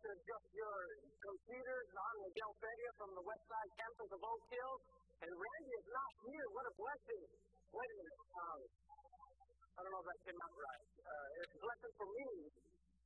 have 0.00 0.08
to 0.08 0.16
adjust 0.16 0.48
your 0.56 0.76
computers. 1.20 1.86
I'm 1.92 2.16
Miguel 2.24 2.52
Fedia 2.56 2.90
from 2.96 3.12
the 3.12 3.20
West 3.20 3.44
Side 3.44 3.70
campus 3.76 4.08
of 4.16 4.20
Oak 4.24 4.42
Hill. 4.48 4.74
And 5.20 5.28
Randy 5.28 5.72
is 5.76 5.88
not 5.92 6.12
here. 6.24 6.46
What 6.56 6.64
a 6.64 6.74
blessing. 6.80 7.24
Wait 7.68 7.84
a 7.84 7.96
minute. 8.00 8.20
Um, 8.32 8.60
I 9.76 9.78
don't 9.84 9.92
know 9.92 10.00
if 10.00 10.08
that 10.08 10.20
came 10.24 10.40
out 10.40 10.54
right. 10.56 10.84
Uh, 11.04 11.28
it's 11.44 11.52
a 11.52 11.60
blessing 11.60 11.92
for 12.00 12.08
me. 12.16 12.30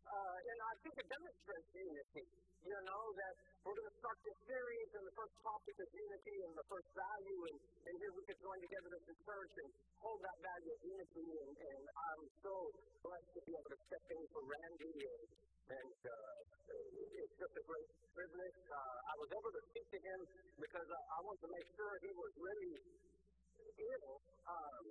Uh, 0.06 0.38
and 0.38 0.58
I 0.70 0.72
think 0.86 0.94
it 0.94 1.06
demonstrates 1.10 1.68
unity. 1.74 2.24
You 2.62 2.78
know, 2.86 3.04
that 3.10 3.34
we're 3.66 3.74
going 3.74 3.90
to 3.90 3.98
start 3.98 4.18
this 4.22 4.38
series, 4.46 4.88
and 4.94 5.02
the 5.02 5.16
first 5.18 5.34
topic 5.42 5.74
is 5.74 5.90
unity 5.98 6.36
and 6.46 6.52
the 6.54 6.66
first 6.70 6.88
value. 6.94 7.40
And, 7.50 7.56
and 7.90 7.94
here 7.98 8.12
we 8.14 8.22
can 8.22 8.38
join 8.38 8.58
together 8.62 8.90
as 8.94 9.04
a 9.10 9.16
church 9.18 9.54
and 9.66 9.68
hold 9.98 10.22
that 10.22 10.38
value 10.38 10.70
of 10.70 10.80
unity. 10.94 11.26
And, 11.42 11.52
and 11.58 11.82
I'm 11.90 12.22
so 12.38 12.54
blessed 13.02 13.30
to 13.34 13.40
be 13.50 13.52
able 13.58 13.70
to 13.74 13.80
step 13.82 14.04
in 14.14 14.22
for 14.30 14.46
Randy. 14.46 14.94
And, 14.94 15.22
and 15.70 15.96
uh, 16.04 16.38
it's 17.24 17.36
just 17.40 17.54
a 17.56 17.64
great 17.64 17.88
privilege. 18.12 18.58
Uh, 18.68 18.98
I 19.08 19.14
was 19.16 19.30
able 19.32 19.52
to 19.54 19.62
speak 19.72 19.86
to 19.96 20.00
him 20.00 20.20
because 20.60 20.88
I, 20.92 21.00
I 21.00 21.18
wanted 21.24 21.42
to 21.48 21.50
make 21.56 21.68
sure 21.72 21.90
he 22.04 22.12
was 22.12 22.32
really 22.36 22.74
ill. 23.64 24.12
Um, 24.44 24.84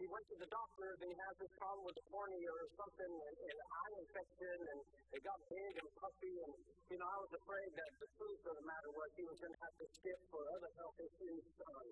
he 0.00 0.08
went 0.08 0.24
to 0.32 0.36
the 0.40 0.48
doctor 0.48 0.88
and 0.96 1.08
he 1.12 1.12
has 1.12 1.34
this 1.44 1.52
problem 1.60 1.84
with 1.84 1.96
the 1.96 2.06
cornea 2.08 2.48
or 2.48 2.64
something 2.72 3.12
and, 3.20 3.36
and 3.36 3.56
an 3.60 3.68
eye 3.68 3.94
infection 4.00 4.56
and 4.64 4.80
it 5.12 5.20
got 5.20 5.36
big 5.44 5.72
and 5.76 5.88
puffy 6.00 6.36
and 6.40 6.52
you 6.88 6.96
know 6.96 7.04
I 7.04 7.18
was 7.20 7.32
afraid 7.36 7.70
that 7.76 7.90
the 8.00 8.08
truth 8.16 8.42
of 8.48 8.54
the 8.56 8.64
matter 8.64 8.90
was 8.96 9.08
he 9.12 9.24
was 9.28 9.36
going 9.44 9.52
to 9.52 9.60
have 9.60 9.76
to 9.76 9.86
skip 10.00 10.20
for 10.32 10.40
other 10.56 10.72
health 10.80 10.98
issues. 11.04 11.44
Um, 11.68 11.88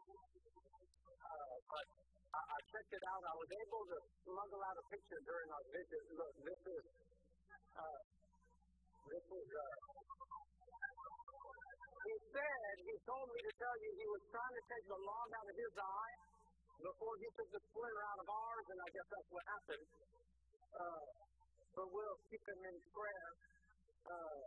uh, 1.20 1.54
but 1.68 1.86
I, 2.32 2.40
I 2.40 2.58
checked 2.64 2.92
it 2.96 3.04
out. 3.12 3.22
I 3.28 3.36
was 3.36 3.50
able 3.52 3.82
to 3.92 3.98
smuggle 4.24 4.62
out 4.64 4.76
a 4.80 4.84
picture 4.88 5.20
during 5.28 5.48
our 5.52 5.64
visit. 5.68 6.02
Look, 6.16 6.34
this 6.48 6.62
is 6.64 6.84
uh, 7.76 8.00
uh, 9.08 9.76
he 12.04 12.14
said 12.28 12.72
he 12.84 12.94
told 13.08 13.26
me 13.32 13.40
to 13.40 13.52
tell 13.56 13.76
you 13.80 13.88
he 13.96 14.06
was 14.12 14.22
trying 14.28 14.54
to 14.54 14.64
take 14.68 14.84
the 14.84 15.00
log 15.00 15.28
out 15.32 15.48
of 15.48 15.56
his 15.56 15.74
eye 15.80 16.16
before 16.78 17.14
he 17.16 17.28
took 17.34 17.48
the 17.48 17.62
splinter 17.72 18.04
out 18.04 18.20
of 18.20 18.28
ours, 18.28 18.66
and 18.68 18.78
I 18.78 18.88
guess 18.92 19.08
that's 19.08 19.30
what 19.32 19.44
happened. 19.48 19.86
Uh, 20.68 21.08
but 21.72 21.86
we'll 21.88 22.18
keep 22.28 22.44
him 22.44 22.60
in 22.68 22.76
prayer. 22.92 23.28
Uh, 24.08 24.44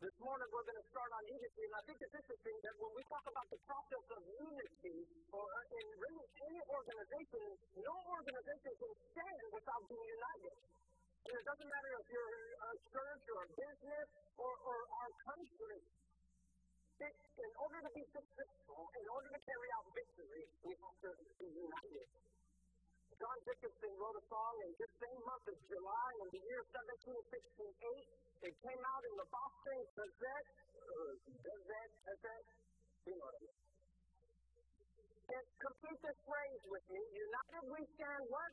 this 0.00 0.16
morning 0.24 0.48
we're 0.48 0.64
going 0.64 0.80
to 0.80 0.88
start 0.88 1.10
on 1.12 1.22
unity, 1.28 1.62
and 1.66 1.74
I 1.76 1.82
think 1.84 1.98
it's 2.00 2.16
interesting 2.16 2.56
that 2.64 2.74
when 2.80 2.92
we 2.96 3.02
talk 3.10 3.26
about 3.26 3.48
the 3.52 3.60
process 3.68 4.06
of 4.16 4.22
unity, 4.24 4.98
or 5.34 5.44
in 5.76 5.86
really 6.00 6.26
any 6.46 6.62
organization, 6.72 7.44
no 7.74 7.94
organization 8.08 8.72
can 8.80 8.92
stand 9.12 9.44
without 9.52 9.82
being 9.90 10.08
united. 10.08 10.56
And 11.20 11.32
it 11.36 11.44
doesn't 11.44 11.70
matter 11.70 11.90
if 12.00 12.06
you're 12.08 12.36
a 12.64 12.72
church 12.90 13.24
or 13.28 13.40
a 13.44 13.50
business 13.52 14.08
or, 14.40 14.52
or 14.64 14.78
our 15.04 15.10
country 15.28 15.80
in 17.00 17.52
order 17.56 17.80
to 17.80 17.90
be 17.96 18.04
successful, 18.12 18.80
in 18.92 19.06
order 19.08 19.28
to 19.32 19.40
carry 19.40 19.68
out 19.80 19.88
victory, 19.96 20.44
we 20.60 20.72
have 20.76 20.96
to 21.00 21.10
be 21.40 21.48
united. 21.48 22.08
John 23.16 23.38
Dickinson 23.48 23.92
wrote 23.96 24.16
a 24.20 24.24
song 24.28 24.54
in 24.68 24.70
this 24.76 24.92
same 25.00 25.20
month 25.24 25.44
of 25.48 25.56
July 25.64 26.10
in 26.24 26.28
the 26.36 26.40
year 26.44 26.60
1768. 26.76 28.48
It 28.48 28.54
came 28.60 28.82
out 28.84 29.02
in 29.08 29.14
the 29.16 29.28
Boston 29.32 29.78
Gazette. 29.96 30.48
Gazette, 31.40 31.94
Gazette, 32.04 32.48
you 33.08 33.16
know 33.16 33.28
what 33.32 33.40
complete 35.60 36.00
this 36.02 36.18
phrase 36.26 36.62
with 36.66 36.84
me. 36.90 37.00
United 37.14 37.62
we 37.70 37.80
stand 37.94 38.24
what? 38.32 38.52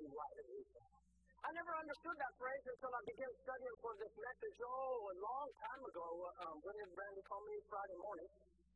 United 0.00 0.46
we 0.48 0.62
stand. 0.72 0.99
I 1.40 1.48
never 1.56 1.72
understood 1.72 2.16
that 2.20 2.32
phrase 2.36 2.64
until 2.68 2.92
I 2.92 3.00
began 3.08 3.32
studying 3.40 3.76
for 3.80 3.96
this 3.96 4.12
message. 4.12 4.56
Oh, 4.60 5.08
a 5.08 5.16
long 5.24 5.48
time 5.56 5.82
ago, 5.88 6.08
um, 6.44 6.56
when 6.60 6.76
did 6.76 6.92
Randy 6.92 7.24
call 7.24 7.40
me 7.48 7.56
Friday 7.64 7.96
morning? 7.96 8.28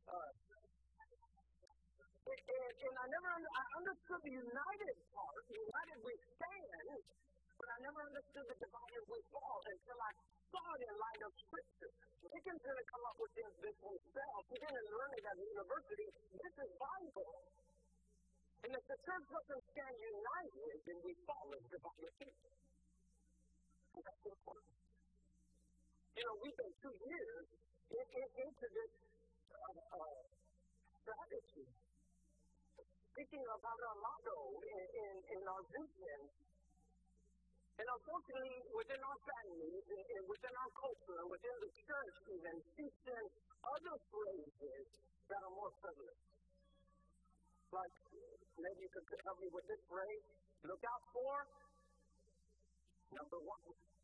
Uh, 0.09 0.31
and, 2.25 2.73
and 2.73 2.95
I 2.97 3.05
never 3.05 3.29
I 3.37 3.63
understood 3.85 4.19
the 4.25 4.33
united 4.33 4.95
part. 5.13 5.45
United 5.45 5.97
we 6.09 6.13
stand, 6.35 6.89
but 7.53 7.67
I 7.69 7.77
never 7.85 8.01
understood 8.01 8.45
the 8.49 8.57
divided 8.57 9.03
we 9.13 9.19
fall 9.29 9.61
until 9.61 9.99
I 10.01 10.11
saw 10.49 10.65
it 10.65 10.81
in 10.89 10.93
light 10.97 11.21
of 11.21 11.31
Scripture. 11.45 11.93
Dickens 12.25 12.61
didn't 12.65 12.87
come 12.89 13.05
up 13.05 13.17
with 13.21 13.33
this, 13.37 13.53
this 13.61 13.77
himself. 13.77 14.41
He 14.49 14.57
didn't 14.57 14.89
learn 14.89 15.11
it 15.13 15.21
at 15.21 15.37
university. 15.37 16.09
This 16.33 16.55
is 16.65 16.69
Bible. 16.81 17.29
And 18.65 18.73
if 18.73 18.83
the 18.89 18.97
church 19.05 19.25
doesn't 19.29 19.63
stand 19.69 19.95
united, 20.01 20.73
then 20.89 20.97
we 21.05 21.13
fall 21.29 21.53
into 21.53 21.69
divided 21.69 22.54
you 26.15 26.23
know, 26.23 26.35
we've 26.39 26.55
been 26.55 26.75
two 26.79 26.95
years 26.95 27.45
in, 27.91 28.05
in, 28.05 28.27
into 28.45 28.65
this 28.71 28.91
uh, 29.51 29.99
uh, 29.99 30.21
strategy, 31.03 31.67
thinking 33.15 33.45
about 33.45 33.79
our 33.83 33.97
motto 33.99 34.39
in, 34.63 34.83
in, 34.95 35.13
in 35.35 35.41
our 35.43 35.63
vision. 35.75 36.19
And 37.75 37.87
unfortunately, 37.91 38.55
within 38.71 39.01
our 39.03 39.19
families, 39.19 39.83
and, 39.91 40.05
and 40.15 40.23
within 40.31 40.55
our 40.55 40.71
culture, 40.79 41.17
and 41.19 41.27
within 41.27 41.55
the 41.59 41.71
church, 41.75 42.15
even, 42.31 42.55
seeps 42.79 43.03
in 43.11 43.23
other 43.67 43.95
phrases 44.07 44.85
that 45.27 45.39
are 45.43 45.53
more 45.59 45.73
prevalent. 45.83 46.21
Like, 47.75 47.95
maybe 48.55 48.79
you 48.87 48.91
could 48.95 49.19
help 49.27 49.37
me 49.43 49.49
with 49.51 49.67
this 49.67 49.83
phrase 49.91 50.23
look 50.63 50.79
out 50.87 51.03
for 51.11 51.35
number 53.11 53.39
one. 53.43 53.94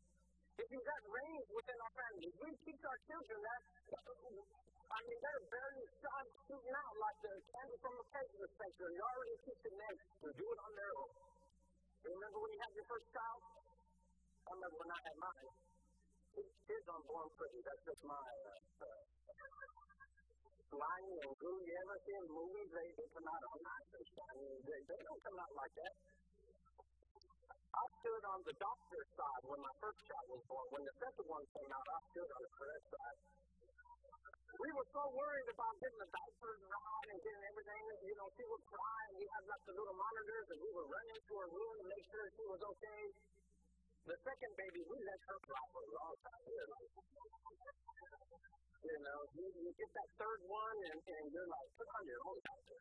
If 0.52 0.66
you've 0.68 0.84
got 0.84 1.00
range 1.08 1.46
within 1.48 1.78
our 1.80 1.94
family, 1.96 2.28
we 2.44 2.48
teach 2.60 2.82
our 2.84 2.98
children 3.08 3.38
that. 3.40 3.62
I 4.92 4.98
mean, 5.08 5.18
they're 5.24 5.42
strong 5.96 6.24
shooting 6.44 6.76
out 6.76 6.94
like 7.00 7.18
the 7.24 7.32
candy 7.48 7.76
from 7.80 7.94
a 7.96 8.04
cake 8.12 8.32
dispenser. 8.36 8.88
You're 8.92 9.08
already 9.08 9.36
teaching 9.48 9.76
them 9.80 9.94
to 9.96 10.28
do 10.36 10.44
it 10.44 10.58
on 10.60 10.72
their 10.76 10.92
own. 11.00 11.12
You 12.04 12.08
remember 12.12 12.38
when 12.44 12.50
you 12.52 12.60
had 12.60 12.72
your 12.76 12.86
first 12.92 13.08
child? 13.08 13.40
I 14.42 14.50
remember 14.52 14.76
when 14.84 14.90
I 14.92 15.00
had 15.00 15.16
mine. 15.16 15.48
Kids 16.36 16.86
aren't 16.92 17.06
born 17.08 17.28
pretty. 17.32 17.60
That's 17.64 17.82
just 17.88 18.02
my 18.04 18.20
uh, 18.20 18.84
uh, 18.84 19.02
slimy 20.68 21.16
and 21.16 21.34
goo. 21.40 21.56
You 21.64 21.74
ever 21.80 21.96
see 22.04 22.16
in 22.16 22.26
movies? 22.28 22.68
They, 22.72 22.88
they 22.92 23.08
come 23.16 23.28
out 23.28 23.42
all 23.48 23.60
nice 23.64 23.90
and 23.96 24.06
shiny. 24.12 24.52
They, 24.68 24.80
they 24.84 25.00
don't 25.00 25.22
come 25.24 25.38
out 25.40 25.52
like 25.56 25.74
that. 25.80 25.94
I 27.72 27.84
stood 28.04 28.22
on 28.28 28.38
the 28.44 28.54
doctor's 28.60 29.10
side 29.16 29.42
when 29.48 29.60
my 29.64 29.74
first 29.80 30.00
child 30.04 30.26
was 30.28 30.42
born. 30.44 30.66
When 30.76 30.84
the 30.84 30.92
second 31.00 31.24
one 31.24 31.44
came 31.56 31.72
out, 31.72 31.86
I 31.88 32.00
stood 32.12 32.28
on 32.28 32.40
the 32.44 32.52
correct 32.52 32.86
side. 32.92 33.18
We 34.60 34.68
were 34.76 34.88
so 34.92 35.02
worried 35.16 35.48
about 35.48 35.72
getting 35.80 35.96
the 35.96 36.10
diapers 36.12 36.60
right 36.68 37.06
and 37.08 37.18
getting 37.24 37.44
everything. 37.48 37.82
You 38.04 38.14
know, 38.20 38.28
she 38.36 38.44
would 38.44 38.64
cry, 38.68 39.00
and 39.08 39.14
we 39.16 39.24
had 39.24 39.42
like 39.48 39.64
the 39.64 39.74
little 39.74 39.96
monitors, 39.96 40.46
and 40.52 40.58
we 40.60 40.70
would 40.76 40.88
run 40.92 41.06
into 41.16 41.32
her 41.32 41.48
room 41.48 41.74
to 41.80 41.84
make 41.88 42.04
sure 42.12 42.22
she 42.36 42.44
was 42.44 42.60
okay. 42.60 43.02
The 44.02 44.18
second 44.20 44.52
baby, 44.60 44.80
we 44.92 44.96
let 45.02 45.20
her 45.32 45.38
cry 45.48 45.64
for 45.72 45.82
a 45.82 45.90
long 45.96 46.14
time. 46.20 46.44
You 48.82 48.98
know, 49.00 49.18
you, 49.32 49.46
you 49.62 49.70
get 49.72 49.90
that 49.96 50.10
third 50.20 50.40
one, 50.44 50.78
and, 50.92 50.98
and 51.00 51.24
you're 51.32 51.48
like, 51.48 51.68
put 51.80 51.88
on 51.88 52.02
your 52.04 52.20
own 52.28 52.38
diaper. 52.44 52.80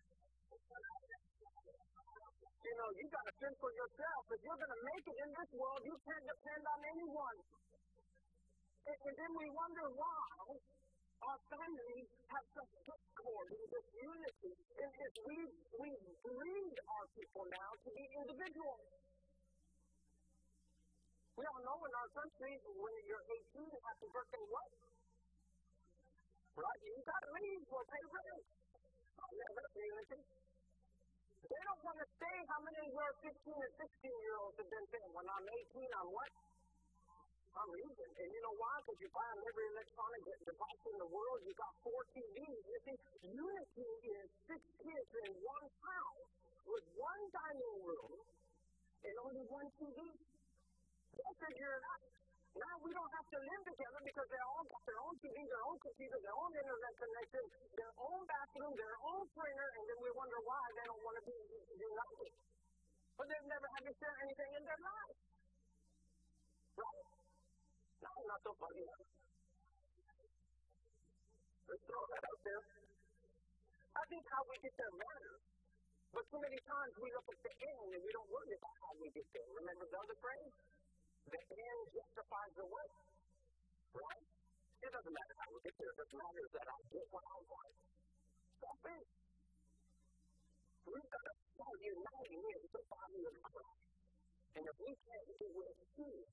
You 2.62 2.74
know, 2.78 2.90
you 2.94 3.06
got 3.08 3.26
to 3.26 3.34
fend 3.40 3.56
for 3.60 3.72
yourself. 3.72 4.22
If 4.32 4.40
you're 4.44 4.60
going 4.60 4.76
to 4.76 4.84
make 4.84 5.06
it 5.08 5.18
in 5.24 5.30
this 5.32 5.52
world, 5.56 5.82
you 5.88 5.96
can't 6.04 6.26
depend 6.28 6.64
on 6.68 6.80
anyone. 6.92 7.38
And, 8.88 8.98
and 9.08 9.14
then 9.16 9.32
we 9.38 9.48
wonder 9.52 9.86
why 9.96 10.60
our 11.22 11.40
families 11.54 12.08
have 12.34 12.46
such 12.52 12.72
discord 12.82 13.48
and 13.54 13.66
this 13.70 13.88
unity. 13.94 14.54
And 14.82 14.92
if 14.92 15.14
we 15.24 15.38
we 15.80 15.90
breed 16.26 16.76
our 16.90 17.06
people 17.16 17.44
now 17.48 17.70
to 17.86 17.90
be 17.94 18.04
individuals. 18.22 18.86
We 21.38 21.44
all 21.48 21.62
know 21.64 21.80
in 21.82 21.94
our 21.96 22.10
country 22.12 22.54
when 22.66 22.96
you're 23.08 23.26
18, 23.56 23.66
happy 23.66 24.08
birthday 24.14 24.46
what? 24.52 24.72
Right? 26.54 26.82
You 26.86 27.02
got 27.08 27.22
to 27.24 27.30
leave 27.40 27.64
or 27.72 27.84
pay 27.88 28.04
rent. 28.12 28.46
Oh, 29.22 29.32
yeah, 29.32 29.50
that's 29.56 29.74
unity. 29.74 30.41
They 31.50 31.62
don't 31.66 31.82
want 31.82 31.98
to 31.98 32.08
say 32.22 32.36
how 32.52 32.60
many 32.62 32.80
of 32.86 32.92
your 32.94 33.12
15 33.26 33.34
and 33.34 33.74
16 33.80 34.26
year 34.26 34.36
olds 34.42 34.58
have 34.62 34.70
been 34.70 34.88
saying, 34.94 35.12
when 35.16 35.26
I'm 35.26 35.48
18, 35.48 35.82
I'm 35.98 36.10
what? 36.14 36.32
I'm 37.52 37.72
leaving. 37.76 38.14
And 38.16 38.28
you 38.32 38.40
know 38.46 38.56
why? 38.56 38.74
Because 38.80 39.00
you 39.04 39.10
buy 39.12 39.28
every 39.28 39.66
electronic 39.76 40.22
device 40.48 40.84
in 40.88 40.98
the 41.02 41.10
world, 41.12 41.38
you 41.44 41.54
got 41.60 41.74
four 41.84 42.00
TVs. 42.16 42.62
You 42.64 42.80
see, 42.88 42.98
unity 43.28 43.92
is 44.08 44.28
six 44.48 44.62
kids 44.80 45.10
in 45.28 45.32
one 45.44 45.68
house 45.84 46.30
with 46.64 46.86
one 46.96 47.22
dining 47.34 47.78
room 47.84 48.14
and 49.04 49.14
only 49.26 49.44
one 49.52 49.68
TV. 49.76 50.00
They'll 51.18 51.38
figure 51.44 51.74
it 51.76 51.84
out. 51.84 52.21
Now 52.52 52.76
we 52.84 52.92
don't 52.92 53.14
have 53.16 53.28
to 53.32 53.40
live 53.40 53.64
together 53.64 54.02
because 54.04 54.28
they 54.28 54.42
all 54.44 54.66
got 54.68 54.84
their 54.84 55.00
own 55.00 55.16
TV, 55.24 55.38
their 55.40 55.64
own 55.72 55.80
computer, 55.80 56.18
their 56.20 56.36
own 56.36 56.52
internet 56.52 56.94
connection, 57.00 57.44
their 57.80 57.94
own 57.96 58.22
bathroom, 58.28 58.74
their 58.76 58.98
own 59.08 59.24
printer, 59.32 59.70
and 59.80 59.84
then 59.88 60.00
we 60.04 60.12
wonder 60.12 60.40
why 60.44 60.64
they 60.76 60.86
don't 60.92 61.04
want 61.04 61.16
to 61.16 61.24
be 61.32 61.38
united. 61.80 62.32
But 63.16 63.26
they've 63.32 63.48
never 63.48 63.68
had 63.72 63.84
to 63.88 63.94
share 63.96 64.16
anything 64.20 64.52
in 64.52 64.64
their 64.68 64.82
lives. 64.84 65.20
Right? 66.76 67.08
No, 68.04 68.12
not 68.28 68.40
so 68.44 68.52
funny. 68.60 68.84
Let's 71.72 71.84
throw 71.88 72.04
that 72.04 72.24
out 72.28 72.42
there. 72.44 72.64
I 73.96 74.04
think 74.12 74.24
how 74.28 74.44
we 74.44 74.56
get 74.60 74.76
there 74.76 74.92
matters. 74.92 75.42
But 76.12 76.24
too 76.28 76.42
many 76.44 76.60
times 76.68 76.94
we 77.00 77.08
look 77.16 77.28
at 77.32 77.40
the 77.40 77.54
end 77.64 77.90
and 77.96 78.02
we 78.04 78.12
don't 78.12 78.28
worry 78.28 78.52
about 78.60 78.76
how 78.84 78.92
we 79.00 79.08
get 79.16 79.28
there. 79.32 79.48
Remember 79.56 79.88
the 79.88 80.00
other 80.04 80.18
phrase? 80.20 80.81
The 81.30 81.42
end 81.42 81.82
justifies 81.94 82.54
the 82.58 82.66
way. 82.66 82.90
Right? 83.92 84.26
It 84.82 84.90
doesn't 84.90 85.14
matter 85.14 85.36
how 85.38 85.50
we 85.54 85.60
get 85.62 85.76
there. 85.78 85.92
It 85.94 86.00
doesn't 86.02 86.18
matter 86.18 86.46
that 86.58 86.68
I 86.72 86.80
get 86.90 87.06
what 87.14 87.22
I 87.22 87.38
want. 87.46 87.74
Stop 88.58 88.82
it. 88.82 89.06
We've 90.90 91.12
got 91.12 91.24
to 91.30 91.34
start 91.54 91.78
uniting 91.78 92.42
in 92.42 92.62
the 92.66 92.84
body 92.90 93.22
of 93.30 93.36
Christ. 93.46 93.82
And 94.58 94.64
if 94.66 94.78
we 94.82 94.92
can't 94.92 95.28
do 95.38 95.50
it 95.62 95.76
here, 96.02 96.26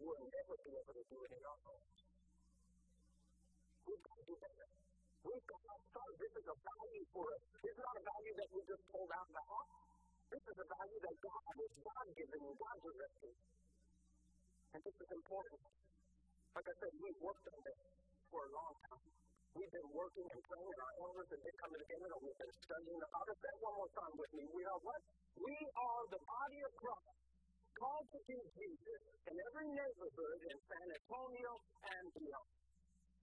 we'll 0.00 0.24
never 0.30 0.54
be 0.62 0.72
able 0.78 0.94
to 0.94 1.04
do 1.10 1.18
it 1.20 1.30
in 1.34 1.42
our 1.44 1.60
homes. 1.66 1.98
We've 3.84 4.04
got 4.06 4.16
to 4.16 4.24
do 4.24 4.36
better. 4.38 4.66
We've 5.26 5.46
got 5.50 5.62
to 5.66 5.76
start. 5.90 6.12
This 6.16 6.32
is 6.38 6.46
a 6.46 6.56
value 6.56 7.04
for 7.12 7.24
us. 7.26 7.42
It's 7.60 7.80
not 7.82 7.94
a 7.98 8.04
value 8.06 8.34
that 8.38 8.48
we 8.54 8.60
just 8.70 8.84
pulled 8.88 9.12
out 9.12 9.26
of 9.28 9.34
the 9.34 9.44
house. 9.50 9.74
This 10.30 10.44
is 10.46 10.56
a 10.62 10.66
value 10.70 11.00
that 11.04 11.16
God 11.20 11.54
is 11.58 11.72
God 11.82 12.06
given 12.14 12.40
and 12.40 12.54
God 12.54 12.76
directed. 12.80 13.34
And 14.70 14.80
this 14.86 14.96
is 15.02 15.10
important. 15.10 15.60
Like 16.54 16.66
I 16.66 16.74
said, 16.78 16.92
we've 17.02 17.20
worked 17.22 17.46
on 17.50 17.60
this 17.66 17.80
for 18.30 18.40
a 18.46 18.50
long 18.54 18.74
time. 18.86 19.10
We've 19.50 19.74
been 19.74 19.90
working 19.90 20.26
and 20.30 20.42
praying, 20.46 20.78
our 20.78 20.94
elders 21.10 21.26
have 21.26 21.42
been 21.42 21.58
coming 21.58 21.80
together, 21.82 22.06
and 22.06 22.22
we've 22.22 22.38
been 22.38 22.54
studying 22.54 23.02
about 23.02 23.26
it. 23.26 23.36
Say 23.42 23.54
one 23.58 23.74
more 23.82 23.92
time 23.98 24.14
with 24.14 24.30
me. 24.38 24.46
We 24.46 24.62
are 24.62 24.80
what? 24.86 25.00
We 25.42 25.56
are 25.74 26.02
the 26.06 26.22
body 26.22 26.60
of 26.70 26.72
Christ, 26.78 27.18
called 27.74 28.06
to 28.14 28.20
be 28.30 28.38
Jesus 28.38 29.02
in 29.26 29.34
every 29.34 29.68
neighborhood 29.74 30.38
in 30.54 30.56
San 30.70 30.86
Antonio 30.86 31.50
and 31.82 32.04
beyond. 32.14 32.50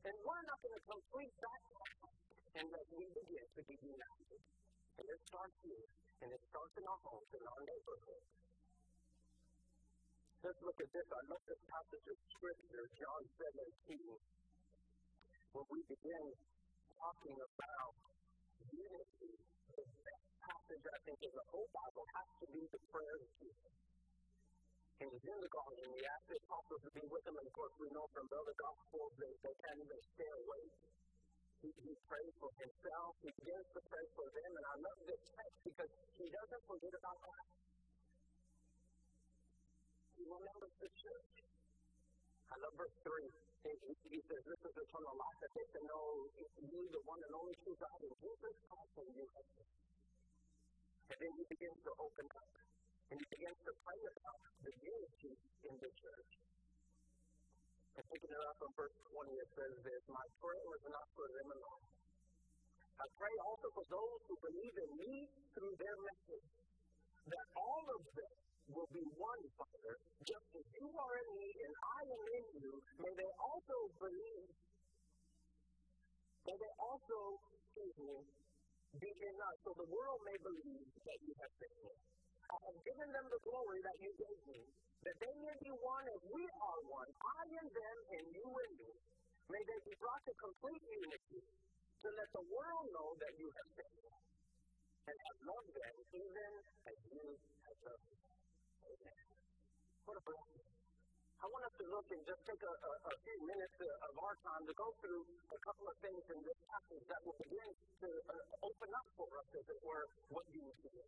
And 0.03 0.15
we're 0.19 0.45
not 0.51 0.59
going 0.59 0.75
to 0.75 0.83
complete 0.83 1.35
that 1.47 1.61
unless 2.59 2.87
we 2.91 3.05
begin 3.07 3.47
to 3.55 3.61
be 3.63 3.75
united. 3.87 4.41
And 4.99 5.05
it 5.07 5.19
starts 5.31 5.57
here, 5.63 5.87
and 6.27 6.27
it 6.27 6.41
starts 6.51 6.73
in 6.75 6.83
our 6.91 6.99
homes, 7.07 7.29
in 7.31 7.43
our 7.47 7.61
neighborhoods. 7.63 8.27
Let's 10.37 10.61
look 10.61 10.77
at 10.77 10.89
this. 10.93 11.07
I 11.09 11.21
love 11.33 11.43
this 11.49 11.63
passage 11.65 12.05
of 12.13 12.17
Scripture, 12.29 12.85
John 12.93 13.21
17, 13.41 13.97
when 15.49 15.65
we 15.73 15.79
begin 15.89 16.25
talking 16.93 17.37
about 17.41 17.93
unity. 18.69 19.33
The 19.73 19.81
best 19.81 20.29
passage, 20.45 20.85
I 20.93 20.99
think, 21.09 21.19
in 21.25 21.33
the 21.33 21.47
whole 21.49 21.69
Bible 21.73 22.05
has 22.21 22.29
to 22.37 22.45
be 22.53 22.61
the 22.69 22.81
prayer 22.85 23.17
of 23.17 23.29
Jesus. 23.41 23.73
In 25.01 25.09
the 25.09 25.49
garden, 25.49 25.87
he 25.97 26.01
asked 26.05 26.29
the 26.29 26.37
apostles 26.37 26.81
to 26.85 26.91
be 26.93 27.05
with 27.09 27.25
him, 27.25 27.33
and 27.33 27.47
of 27.49 27.53
course, 27.57 27.73
we 27.81 27.89
know 27.97 28.05
from 28.13 28.25
the 28.29 28.37
other 28.37 28.57
Gospels 28.61 29.13
that 29.17 29.33
they 29.41 29.55
can't 29.57 29.81
even 29.89 30.01
stay 30.05 30.31
away. 30.37 30.63
He, 31.65 31.69
he 31.81 31.93
prays 32.05 32.33
for 32.37 32.53
himself, 32.61 33.09
he 33.25 33.33
begins 33.41 33.67
to 33.73 33.81
pray 33.89 34.05
for 34.13 34.27
them, 34.29 34.51
and 34.53 34.65
I 34.69 34.75
love 34.85 34.99
this 35.01 35.21
text 35.33 35.57
because 35.65 35.91
he 36.21 36.29
doesn't 36.29 36.63
forget 36.69 36.93
about 36.93 37.21
us. 37.25 37.56
Church. 41.07 41.31
I 42.51 42.55
love 42.59 42.75
verse 42.75 42.97
3. 43.07 43.31
He 43.67 44.19
says, 44.27 44.41
This 44.47 44.61
is 44.63 44.75
eternal 44.75 45.15
life, 45.15 45.37
that 45.43 45.51
they 45.55 45.67
can 45.71 45.83
know 45.87 46.27
you, 46.35 46.81
the 46.91 47.03
one 47.03 47.19
and 47.19 47.33
only 47.35 47.55
true 47.63 47.75
God, 47.79 47.99
and 47.99 48.15
Jesus 48.19 48.55
Christ, 48.67 48.93
and 48.99 49.09
you 49.15 49.25
And 51.11 51.17
then 51.19 51.31
he 51.35 51.43
begins 51.47 51.79
to 51.83 51.91
open 51.99 52.27
up 52.31 52.51
and 53.07 53.15
he 53.15 53.27
begins 53.39 53.59
to 53.63 53.71
pray 53.87 54.01
about 54.03 54.39
the 54.67 54.73
unity 54.83 55.33
in 55.63 55.75
the 55.79 55.91
church. 55.95 56.31
And 57.95 58.03
picking 58.03 58.31
it 58.35 58.43
up 58.51 58.59
in 58.61 58.71
verse 58.75 58.97
20, 59.09 59.31
it 59.31 59.49
says 59.55 59.73
this 59.79 60.03
My 60.11 60.27
prayer 60.43 60.69
is 60.75 60.85
not 60.91 61.07
for 61.15 61.27
them 61.31 61.47
alone. 61.55 61.85
I 62.97 63.05
pray 63.15 63.35
also 63.47 63.67
for 63.79 63.85
those 63.87 64.19
who 64.27 64.35
believe 64.43 64.75
in 64.75 64.91
me 64.99 65.13
through 65.55 65.75
their 65.79 65.97
message, 66.03 66.49
that 67.31 67.47
all 67.55 67.85
of 67.95 68.01
them 68.11 68.46
will 68.73 68.89
be 68.91 69.05
one, 69.15 69.41
Father, 69.55 69.95
just 70.27 70.47
as 70.59 70.65
you 70.75 70.87
are 70.91 71.13
in 71.23 71.29
me 71.39 71.49
and 71.63 71.73
I 71.77 72.01
am 72.11 72.23
in 72.35 72.45
you. 72.59 72.71
May 72.99 73.13
they 73.15 73.31
also 73.39 73.77
believe, 73.95 74.49
may 76.47 76.57
they 76.57 76.73
also, 76.83 77.17
excuse 77.55 77.97
me, 78.03 78.17
be 78.97 79.11
in 79.11 79.35
us, 79.35 79.57
so 79.63 79.71
the 79.77 79.89
world 79.91 80.19
may 80.25 80.37
believe 80.41 80.87
that 81.05 81.19
you 81.21 81.33
have 81.43 81.53
sent 81.59 81.75
me. 81.85 81.95
I 82.47 82.57
have 82.71 82.79
given 82.87 83.09
them 83.11 83.27
the 83.27 83.41
glory 83.43 83.79
that 83.83 83.97
you 83.99 84.11
gave 84.15 84.41
me, 84.47 84.61
that 85.03 85.17
they 85.19 85.33
may 85.43 85.55
be 85.59 85.71
one 85.83 86.05
as 86.07 86.21
we 86.31 86.43
are 86.47 86.79
one, 86.87 87.09
I 87.11 87.43
and 87.59 87.69
them 87.71 87.97
and 88.15 88.25
you 88.31 88.47
and 88.47 88.73
me. 88.79 88.91
May 89.51 89.63
they 89.63 89.79
be 89.83 89.95
brought 89.99 90.23
to 90.27 90.33
complete 90.39 90.83
unity, 90.87 91.39
to 91.43 92.07
let 92.07 92.29
the 92.35 92.45
world 92.47 92.85
know 92.95 93.09
that 93.19 93.33
you 93.39 93.47
have 93.47 93.69
sent 93.75 93.93
me, 93.99 94.11
and 95.07 95.15
have 95.15 95.39
loved 95.43 95.71
them 95.71 95.95
even 96.15 96.51
as 96.87 96.97
you 97.11 97.25
have 97.67 97.79
loved 97.83 98.07
me. 98.11 98.36
What 98.87 100.15
a 100.15 100.23
blessing. 100.23 100.63
I 101.37 101.45
want 101.51 101.63
us 101.67 101.75
to 101.75 101.85
look 101.91 102.07
and 102.07 102.23
just 102.23 102.41
take 102.47 102.63
a, 102.63 102.71
a, 102.71 102.91
a 103.11 103.15
few 103.19 103.37
minutes 103.43 103.77
of 103.83 104.13
our 104.15 104.35
time 104.47 104.63
to 104.63 104.73
go 104.79 104.87
through 105.03 105.27
a 105.27 105.59
couple 105.59 105.91
of 105.91 105.95
things 105.99 106.23
in 106.31 106.39
this 106.39 106.59
passage 106.71 107.03
that 107.11 107.19
will 107.27 107.35
begin 107.35 107.67
to 107.67 108.09
uh, 108.31 108.67
open 108.71 108.89
up 108.95 109.07
for 109.19 109.27
us, 109.43 109.47
as 109.59 109.67
it 109.67 109.79
were, 109.83 110.07
what 110.31 110.47
you 110.55 110.63
will 110.63 110.77
see. 110.79 111.03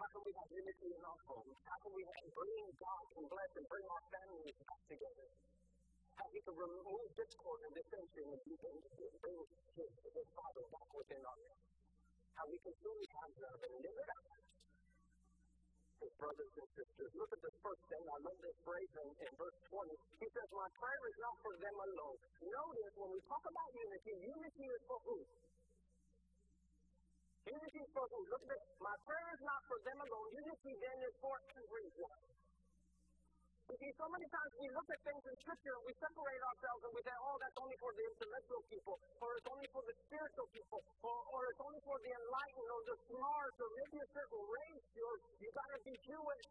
How 0.00 0.08
can 0.08 0.24
we 0.24 0.32
have 0.40 0.48
unity 0.48 0.88
in 0.88 1.02
our 1.04 1.20
homes? 1.28 1.52
How 1.68 1.78
can 1.84 1.92
we 1.92 2.02
have, 2.08 2.24
bring 2.32 2.64
God 2.80 3.04
and 3.20 3.24
bless 3.28 3.52
and 3.60 3.66
bring 3.68 3.86
our 3.92 4.04
families 4.08 4.56
back 4.64 4.82
together? 4.88 5.28
How 6.16 6.26
we 6.32 6.40
can 6.48 6.56
remove 6.56 7.08
discord 7.12 7.60
and 7.68 7.72
dissension 7.76 8.24
and 8.24 8.40
bring 8.40 9.38
his, 9.76 9.90
his 10.16 10.28
Father 10.32 10.64
back 10.72 10.88
within 10.96 11.20
our 11.20 11.38
lives. 11.44 11.66
How 12.40 12.44
we 12.48 12.56
can 12.64 12.72
truly 12.80 13.06
have 13.20 13.32
love 13.36 13.60
and 13.60 13.74
live 13.84 13.98
it 14.00 14.10
out. 14.16 14.37
Brothers 15.98 16.54
and 16.54 16.68
sisters. 16.78 17.10
Look 17.18 17.30
at 17.34 17.42
this 17.42 17.56
first 17.58 17.82
thing. 17.90 18.02
I 18.06 18.18
love 18.22 18.38
this 18.38 18.54
phrase 18.62 18.92
in, 19.02 19.08
in 19.18 19.32
verse 19.34 19.58
20. 19.66 19.90
He 20.22 20.28
says, 20.30 20.48
My 20.54 20.70
prayer 20.78 21.02
is 21.10 21.18
not 21.18 21.34
for 21.42 21.54
them 21.58 21.74
alone. 21.74 22.18
Notice 22.38 22.94
when 22.94 23.10
we 23.18 23.20
talk 23.26 23.42
about 23.42 23.68
unity, 23.74 24.14
unity 24.22 24.66
is 24.70 24.82
for 24.86 24.98
who? 25.02 25.18
Unity 27.50 27.80
is 27.82 27.90
for 27.90 28.06
who? 28.14 28.18
Look 28.30 28.42
at 28.46 28.50
this. 28.54 28.62
My 28.78 28.94
prayer 29.02 29.28
is 29.34 29.42
not 29.42 29.60
for 29.66 29.78
them 29.82 29.98
alone. 29.98 30.26
Unity 30.38 30.72
then 30.78 30.98
is 31.02 31.14
for 31.18 31.34
everyone. 31.58 32.37
You 33.68 33.76
see, 33.76 33.92
so 34.00 34.08
many 34.08 34.24
times 34.32 34.52
we 34.56 34.68
look 34.72 34.88
at 34.88 35.00
things 35.04 35.24
in 35.28 35.34
Scripture 35.44 35.76
and 35.76 35.84
we 35.84 35.92
separate 36.00 36.40
ourselves 36.40 36.82
and 36.88 36.92
we 36.96 37.02
say, 37.04 37.12
oh, 37.20 37.36
that's 37.36 37.58
only 37.60 37.76
for 37.76 37.92
the 37.92 38.04
intellectual 38.08 38.62
people, 38.72 38.96
or 39.20 39.28
it's 39.36 39.48
only 39.52 39.68
for 39.76 39.82
the 39.84 39.94
spiritual 40.08 40.48
people, 40.56 40.80
or, 41.04 41.18
or 41.36 41.40
it's 41.52 41.60
only 41.60 41.80
for 41.84 42.00
the 42.00 42.08
enlightened 42.08 42.70
or 42.72 42.80
the 42.88 42.96
smart, 43.12 43.52
or 43.60 43.68
maybe 43.76 44.00
a 44.00 44.08
certain 44.16 44.40
race, 44.40 44.88
or 45.04 45.12
you 45.36 45.48
got 45.52 45.68
to 45.68 45.80
be 45.84 45.94
Jewish. 46.00 46.48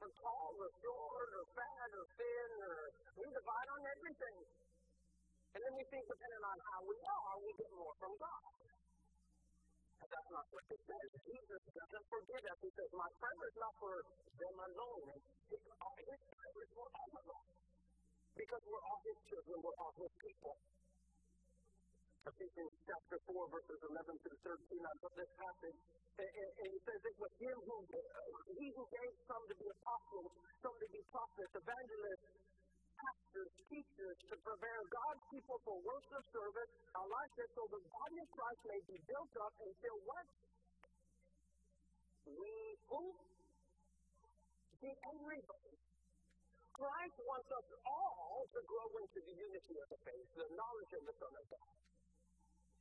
Or 0.00 0.08
tall, 0.24 0.52
or 0.56 0.70
short, 0.80 1.30
or 1.36 1.44
fat, 1.52 1.90
or 1.92 2.06
thin, 2.16 2.50
or 2.64 2.76
we 3.20 3.26
divide 3.28 3.68
on 3.68 3.82
everything. 3.92 4.38
And 5.52 5.60
then 5.68 5.72
we 5.76 5.84
think, 5.92 6.04
depending 6.08 6.44
on 6.48 6.56
how 6.64 6.78
we 6.88 6.96
are, 6.96 7.34
we 7.44 7.50
get 7.60 7.70
more 7.76 7.92
from 8.00 8.16
God. 8.16 8.57
That's 9.98 10.30
not 10.30 10.46
what 10.54 10.64
it 10.70 10.80
says. 10.86 11.08
Jesus 11.26 11.62
doesn't 11.74 12.06
forgive 12.06 12.44
us. 12.46 12.58
He 12.62 12.70
says, 12.70 12.90
My 12.94 13.10
prayer 13.18 13.42
is 13.50 13.56
not 13.58 13.74
for 13.82 13.94
them 14.38 14.56
alone. 14.58 15.06
His 15.50 15.62
prayer 15.66 16.58
is 16.62 16.70
for. 16.74 16.88
Because 18.38 18.62
we're 18.70 18.86
all 18.86 19.02
his 19.02 19.18
children, 19.26 19.56
we're 19.58 19.78
all 19.82 19.94
his 19.98 20.14
people. 20.22 20.54
Ephesians 22.28 22.74
chapter 22.86 23.18
4, 23.24 23.34
verses 23.50 23.80
11 23.82 24.14
through 24.20 24.40
13, 24.46 24.78
I 24.78 24.94
love 25.02 25.14
this 25.18 25.32
passage. 25.34 25.78
And, 26.18 26.30
and, 26.30 26.50
and 26.60 26.68
it 26.76 26.82
says, 26.86 27.00
It 27.02 27.16
was 27.18 27.32
him 27.40 27.58
who, 27.66 27.76
he 27.88 28.66
who 28.78 28.84
gave 28.94 29.12
some 29.26 29.42
to 29.48 29.54
be 29.58 29.66
apostles, 29.66 30.30
some 30.62 30.76
to 30.76 30.86
be 30.92 31.00
prophets, 31.10 31.54
evangelists, 31.56 32.17
pastors, 32.98 33.50
teachers 33.70 34.16
to 34.28 34.34
prepare 34.42 34.80
God's 34.90 35.24
people 35.30 35.58
for 35.62 35.76
works 35.86 36.10
of 36.14 36.22
service. 36.34 36.70
Like 36.98 37.32
so 37.54 37.62
the 37.70 37.82
body 37.88 38.18
of 38.20 38.28
Christ 38.34 38.62
may 38.66 38.80
be 38.90 38.98
built 39.06 39.32
up 39.38 39.54
until 39.62 39.96
what? 40.04 40.26
We 42.26 42.54
who? 42.90 43.02
See, 44.82 44.94
everybody. 44.94 45.74
Christ 46.78 47.18
wants 47.26 47.50
us 47.50 47.68
all 47.82 48.46
to 48.54 48.60
grow 48.62 48.90
into 49.02 49.18
the 49.26 49.34
unity 49.34 49.74
of 49.82 49.88
the 49.90 49.98
faith, 50.06 50.28
the 50.38 50.46
knowledge 50.54 50.92
of 50.94 51.02
the 51.10 51.14
Son 51.18 51.32
of 51.34 51.44
God, 51.50 51.74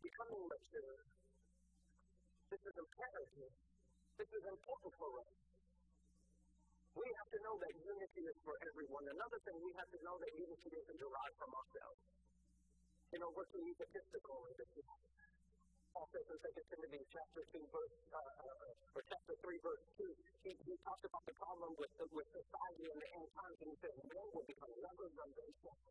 becoming 0.05 0.43
mature. 0.45 0.97
This 2.53 2.61
is 2.61 2.75
imperative. 2.77 3.53
This 4.21 4.29
is 4.37 4.43
important 4.53 4.93
for 5.01 5.11
us. 5.17 5.56
We 6.97 7.07
have 7.13 7.29
to 7.29 7.39
know 7.45 7.55
that 7.61 7.73
unity 7.77 8.21
is 8.25 8.37
for 8.41 8.57
everyone. 8.65 9.05
Another 9.05 9.39
thing, 9.45 9.57
we 9.61 9.69
have 9.77 9.89
to 9.93 9.99
know 10.01 10.17
that 10.17 10.31
unity 10.33 10.71
isn't 10.73 10.97
derived 10.97 11.37
from 11.37 11.51
ourselves. 11.53 12.01
You 13.13 13.19
know, 13.21 13.29
we're 13.37 13.47
too 13.53 13.61
egotistical 13.61 14.37
in 14.49 14.53
this 14.57 14.71
Paul 15.97 16.09
says 16.13 16.29
in 16.29 16.37
2 16.37 16.77
Timothy 16.77 17.01
chapter 17.09 17.41
2, 17.41 17.57
verse, 17.73 17.97
uh, 18.13 18.93
or 18.93 19.01
chapter 19.09 19.33
3, 19.33 19.65
verse 19.65 19.81
2, 19.97 20.05
he, 20.45 20.53
he 20.69 20.75
talks 20.85 21.01
about 21.01 21.25
the 21.25 21.33
problem 21.41 21.73
with, 21.73 21.89
with 22.13 22.29
society 22.29 22.85
in 22.85 22.97
the 23.01 23.09
end 23.17 23.29
times, 23.33 23.57
and 23.65 23.69
he 23.73 23.77
says, 23.81 23.97
men 24.05 24.27
will 24.29 24.45
become 24.45 24.69
lovers 24.77 25.15
of 25.17 25.29
themselves. 25.33 25.89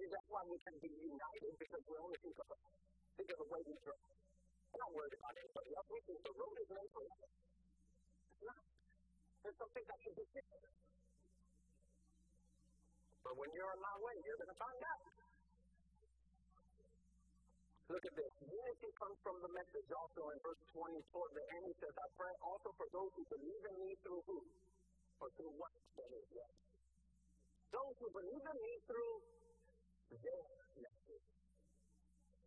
See, 0.00 0.08
that's 0.08 0.28
why 0.32 0.40
we 0.48 0.56
can 0.64 0.72
be 0.80 0.88
united, 0.96 1.52
because 1.60 1.84
we 1.84 1.96
only 2.00 2.16
think 2.24 2.36
of, 2.40 2.56
think 3.20 3.28
of 3.36 3.38
the 3.44 3.48
way 3.52 3.60
we 3.68 3.76
dress. 3.84 4.00
We're 4.72 4.80
not 4.80 4.92
worried 4.96 5.12
about 5.12 5.36
anybody 5.36 5.70
else. 5.76 5.88
We 5.92 6.00
think 6.08 6.18
the 6.24 6.32
road 6.32 6.56
is 6.56 6.70
made 6.72 6.90
for 6.96 7.04
us. 7.04 7.20
It's 8.32 8.44
not. 8.48 8.71
There's 9.42 9.58
something 9.58 9.84
that. 9.90 9.98
But 13.22 13.34
when 13.38 13.50
you're 13.54 13.70
on 13.74 13.80
my 13.82 13.96
way, 14.02 14.14
you're 14.22 14.38
going 14.38 14.54
to 14.54 14.60
find 14.62 14.80
out. 14.86 15.02
Look 17.92 18.04
at 18.06 18.14
this. 18.16 18.32
Unity 18.40 18.90
comes 18.96 19.18
from 19.20 19.36
the 19.42 19.52
message 19.52 19.88
also 19.92 20.22
in 20.32 20.38
verse 20.40 20.62
24. 20.72 21.28
the 21.36 21.44
end. 21.60 21.74
Says, 21.76 21.92
I 21.92 22.08
pray 22.16 22.34
also 22.40 22.70
for 22.78 22.88
those 22.94 23.10
who 23.18 23.24
believe 23.28 23.62
in 23.68 23.74
me 23.82 23.90
through 24.06 24.22
who? 24.30 24.38
Or 25.20 25.28
through 25.36 25.54
what? 25.58 25.74
Those 27.72 27.96
who 28.04 28.08
believe 28.12 28.44
in 28.52 28.58
me 28.62 28.72
through 28.84 29.16
their 30.12 30.44
message. 30.76 31.26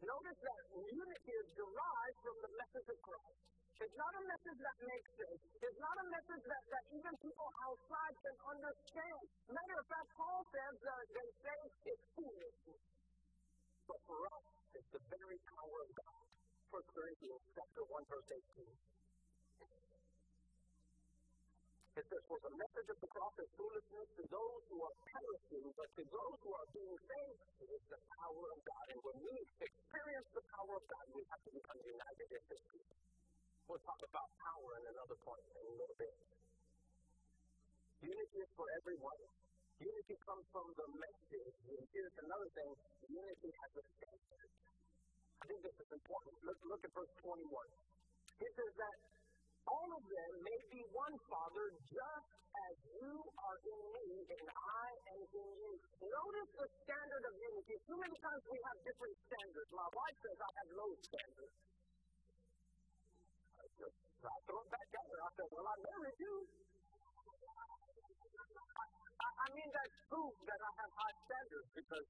Notice 0.06 0.38
that 0.38 0.62
unity 0.86 1.34
is 1.34 1.50
derived 1.58 2.20
from 2.22 2.38
the 2.46 2.52
message 2.62 2.88
of 2.94 3.00
Christ. 3.02 3.42
It's 3.76 3.98
not 4.00 4.14
a 4.16 4.24
message 4.24 4.60
that 4.64 4.78
makes 4.88 5.10
sense. 5.20 5.42
It's 5.60 5.80
not 5.84 5.96
a 6.00 6.08
message 6.08 6.44
that, 6.48 6.64
that 6.72 6.86
even 6.96 7.14
people 7.20 7.50
outside 7.60 8.16
can 8.24 8.36
understand. 8.48 9.20
Matter 9.52 9.78
of 9.84 9.88
fact, 9.92 10.10
Paul 10.16 10.42
says 10.48 10.76
uh, 10.80 10.92
they 11.12 11.28
say 11.44 11.58
it's 11.92 12.06
foolishness. 12.16 12.84
But 13.84 14.00
for 14.08 14.20
us, 14.32 14.46
it's 14.80 14.92
the 14.96 15.04
very 15.12 15.40
power 15.60 15.78
of 15.84 15.92
God. 15.92 16.24
1 16.72 16.96
Corinthians 16.96 17.44
chapter 17.52 17.84
1, 17.84 18.12
verse 18.12 18.30
18. 18.32 18.64
It 21.96 22.06
says, 22.12 22.24
For 22.28 22.40
the 22.48 22.54
message 22.56 22.90
of 22.92 23.00
the 23.00 23.12
cross 23.12 23.36
is 23.44 23.50
foolishness 23.60 24.08
to 24.20 24.24
those 24.28 24.62
who 24.72 24.80
are 24.84 24.96
perishing, 25.04 25.68
but 25.76 25.90
to 26.00 26.04
those 26.04 26.38
who 26.44 26.52
are 26.52 26.70
being 26.72 26.96
saved, 26.96 27.44
it 27.60 27.70
is 27.76 27.84
the 27.92 28.00
power 28.20 28.46
of 28.56 28.60
God. 28.64 28.86
And 28.92 29.00
when 29.04 29.18
we 29.20 29.36
experience 29.64 30.28
the 30.32 30.44
power 30.48 30.74
of 30.80 30.86
God, 30.88 31.06
we 31.12 31.24
have 31.28 31.42
to 31.44 31.52
become 31.56 31.80
united 31.84 32.28
in 32.36 32.44
this 32.52 32.64
We'll 33.66 33.82
talk 33.82 33.98
about 33.98 34.30
power 34.46 34.70
in 34.78 34.84
another 34.94 35.18
point 35.26 35.42
in 35.42 35.64
a 35.66 35.74
little 35.74 35.98
bit. 35.98 36.16
Unity 38.06 38.38
is 38.46 38.52
for 38.54 38.68
everyone. 38.78 39.22
Unity 39.82 40.16
comes 40.22 40.46
from 40.54 40.68
the 40.78 40.88
message. 41.02 41.56
And 41.66 41.82
here's 41.90 42.18
another 42.22 42.50
thing 42.54 42.70
unity 43.10 43.50
has 43.50 43.72
a 43.82 43.84
standard. 43.98 44.50
I 45.42 45.44
think 45.50 45.60
this 45.66 45.78
is 45.82 45.90
important. 45.98 46.34
Look, 46.46 46.60
look 46.70 46.82
at 46.86 46.92
verse 46.94 47.14
21. 47.26 47.42
It 48.46 48.52
says 48.54 48.74
that 48.78 48.98
all 49.66 49.90
of 49.98 50.04
them 50.06 50.32
may 50.46 50.60
be 50.70 50.82
one 50.94 51.16
Father, 51.26 51.66
just 51.90 52.30
as 52.70 52.76
you 52.86 53.14
are 53.18 53.60
in 53.66 53.82
me 53.98 54.10
and 54.30 54.48
I 54.54 54.88
am 55.10 55.22
in 55.26 55.50
you. 55.58 55.72
Notice 56.06 56.52
the 56.54 56.68
standard 56.86 57.24
of 57.26 57.34
unity. 57.34 57.76
Too 57.82 57.98
many 57.98 58.18
times 58.22 58.42
we 58.46 58.60
have 58.62 58.78
different 58.86 59.16
standards. 59.26 59.70
My 59.74 59.90
wife 59.90 60.18
says 60.22 60.38
I 60.38 60.52
have 60.54 60.70
low 60.78 60.92
standards. 61.02 61.75
Just, 63.80 63.96
I 64.24 64.38
throw 64.48 64.60
it 64.64 64.70
back 64.72 64.90
at 64.96 65.06
her. 65.06 65.20
I 65.20 65.30
said, 65.36 65.48
Well, 65.52 65.68
I 65.68 65.76
married 65.84 66.20
you. 66.20 66.36
I, 69.20 69.28
I 69.36 69.48
mean, 69.56 69.70
that's 69.72 69.96
true 70.08 70.32
that 70.48 70.60
I 70.60 70.72
have 70.80 70.92
high 70.96 71.16
standards 71.28 71.70
because 71.76 72.08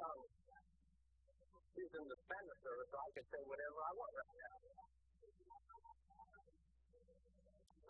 um, 0.00 0.20
she's 1.74 1.92
in 1.94 2.04
the 2.06 2.18
Spanish 2.26 2.58
service, 2.62 2.88
so 2.90 2.96
I 2.98 3.10
can 3.14 3.26
say 3.30 3.40
whatever 3.46 3.78
I 3.82 3.92
want 3.98 4.12
right 4.14 4.34
now. 4.38 4.54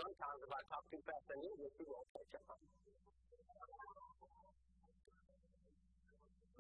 Sometimes 0.01 0.39
if 0.41 0.53
I 0.53 0.63
talk 0.73 0.85
too 0.89 1.03
fast 1.05 1.27
in 1.37 1.41
English, 1.45 1.73
she 1.77 1.85
won't 1.85 2.09
catch 2.17 2.33
up. 2.41 2.57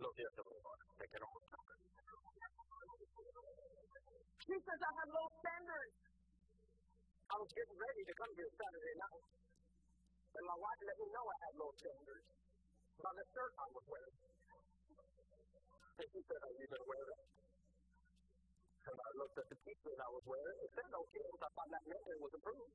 Look 0.00 0.14
here, 0.16 0.32
take 1.00 1.12
it 1.16 1.22
on. 1.24 1.39
She 4.50 4.58
says 4.66 4.82
I 4.82 4.92
have 4.98 5.10
low 5.14 5.30
standards. 5.38 5.94
I 7.30 7.38
was 7.38 7.50
getting 7.54 7.78
ready 7.78 8.02
to 8.02 8.14
come 8.18 8.32
here 8.34 8.50
Saturday 8.50 8.96
night. 8.98 9.24
And 10.34 10.42
my 10.42 10.58
wife 10.58 10.80
let 10.90 10.96
me 10.98 11.06
know 11.14 11.22
I 11.22 11.38
had 11.46 11.54
low 11.54 11.70
standards 11.78 12.26
by 12.98 13.14
the 13.14 13.24
shirt 13.30 13.52
I 13.54 13.66
was 13.70 13.84
wearing. 13.86 14.18
And 16.02 16.06
she 16.10 16.18
said, 16.26 16.40
Are 16.42 16.54
you 16.58 16.66
going 16.66 16.82
to 16.82 16.90
wear 16.90 17.04
that? 17.14 17.24
And 18.90 18.96
I 18.98 19.10
looked 19.22 19.38
at 19.38 19.46
the 19.54 19.58
t-shirt 19.62 19.98
I 20.02 20.10
was 20.18 20.24
wearing. 20.26 20.58
It 20.66 20.70
said 20.74 20.88
no 20.90 21.06
kids. 21.14 21.38
I 21.38 21.50
thought 21.54 21.70
that 21.70 21.84
meant 21.86 22.06
it 22.10 22.18
was 22.18 22.34
approved. 22.34 22.74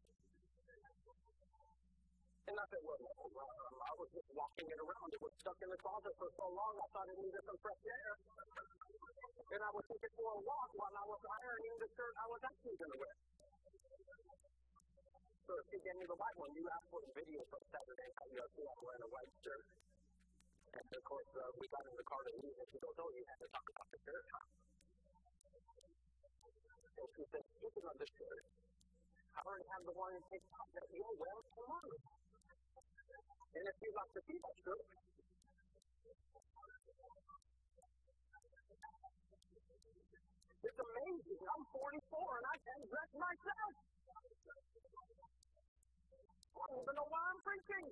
And 2.46 2.54
I 2.62 2.66
said, 2.70 2.82
well, 2.86 3.02
I 3.02 3.94
was 3.98 4.10
just 4.14 4.30
walking 4.38 4.68
it 4.70 4.78
around. 4.78 5.10
It 5.10 5.22
was 5.22 5.34
stuck 5.42 5.58
in 5.66 5.70
the 5.70 5.82
closet 5.82 6.14
for 6.22 6.30
so 6.30 6.46
long, 6.54 6.74
I 6.78 6.88
thought 6.94 7.10
it 7.10 7.18
needed 7.18 7.42
some 7.42 7.58
fresh 7.58 7.84
air. 7.90 8.12
And 9.46 9.62
I 9.66 9.72
was 9.74 9.86
taking 9.90 10.14
for 10.14 10.30
a 10.30 10.42
walk 10.46 10.70
while 10.78 10.94
I 10.94 11.06
was 11.10 11.22
ironing 11.26 11.76
the 11.82 11.90
shirt 11.90 12.14
I 12.22 12.28
was 12.30 12.42
actually 12.46 12.78
going 12.78 12.94
to 12.94 13.00
wear. 13.02 13.16
So 15.46 15.54
she 15.70 15.78
gave 15.86 15.98
me 15.98 16.06
the 16.06 16.18
white 16.18 16.38
one. 16.38 16.50
You 16.58 16.66
asked 16.70 16.90
for 16.90 17.02
the 17.06 17.14
video 17.18 17.42
from 17.50 17.62
Saturday 17.70 18.10
night. 18.14 18.30
You 18.34 18.42
see 18.58 18.66
I'm 18.66 18.82
wearing 18.82 19.06
a 19.06 19.12
white 19.14 19.34
shirt. 19.46 19.66
And 20.76 20.86
of 20.86 21.04
course, 21.06 21.30
uh, 21.38 21.50
we 21.62 21.66
got 21.70 21.86
in 21.86 21.96
the 21.98 22.06
car 22.10 22.22
to 22.26 22.34
leave, 22.42 22.58
and 22.62 22.68
she 22.74 22.78
goes, 22.82 22.98
oh, 23.00 23.10
you 23.14 23.24
had 23.26 23.40
to 23.42 23.50
talk 23.54 23.66
about 23.74 23.88
the 23.90 24.00
shirt, 24.06 24.26
huh? 24.34 24.46
And 27.00 27.10
she 27.16 27.24
said, 27.32 27.44
speaking 27.58 27.86
of 27.86 27.96
the 27.96 28.08
shirt, 28.10 28.44
I 29.34 29.40
already 29.46 29.68
have 29.72 29.84
the 29.88 29.96
one 29.96 30.12
in 30.18 30.24
TikTok 30.30 30.68
that 30.78 30.88
you're 30.94 31.16
wearing 31.16 31.50
tomorrow. 31.54 32.25
And 33.56 33.64
if 33.72 33.78
you 33.80 33.88
like 33.96 34.12
to 34.12 34.20
that 34.20 34.56
shirt, 34.68 34.84
it's 40.60 40.76
amazing. 40.76 41.40
I'm 41.40 41.64
44 41.72 41.96
and 42.36 42.46
I 42.52 42.56
can't 42.68 42.84
dress 42.92 43.12
myself. 43.16 43.74
I 46.52 46.68
don't 46.68 46.84
even 46.84 46.96
know 47.00 47.08
why 47.08 47.24
I'm 47.32 47.40
preaching. 47.48 47.88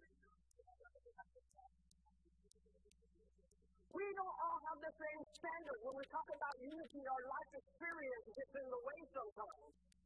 We 3.93 4.03
don't 4.19 4.37
all 4.43 4.59
have 4.67 4.79
the 4.83 4.93
same 4.99 5.21
standard. 5.31 5.79
When 5.87 5.95
we 5.95 6.03
talk 6.11 6.27
about 6.27 6.59
unity, 6.59 7.01
our 7.07 7.23
life 7.23 7.51
experience 7.55 8.25
gets 8.35 8.51
in 8.51 8.67
the 8.67 8.81
way 8.83 8.99
sometimes. 9.15 10.02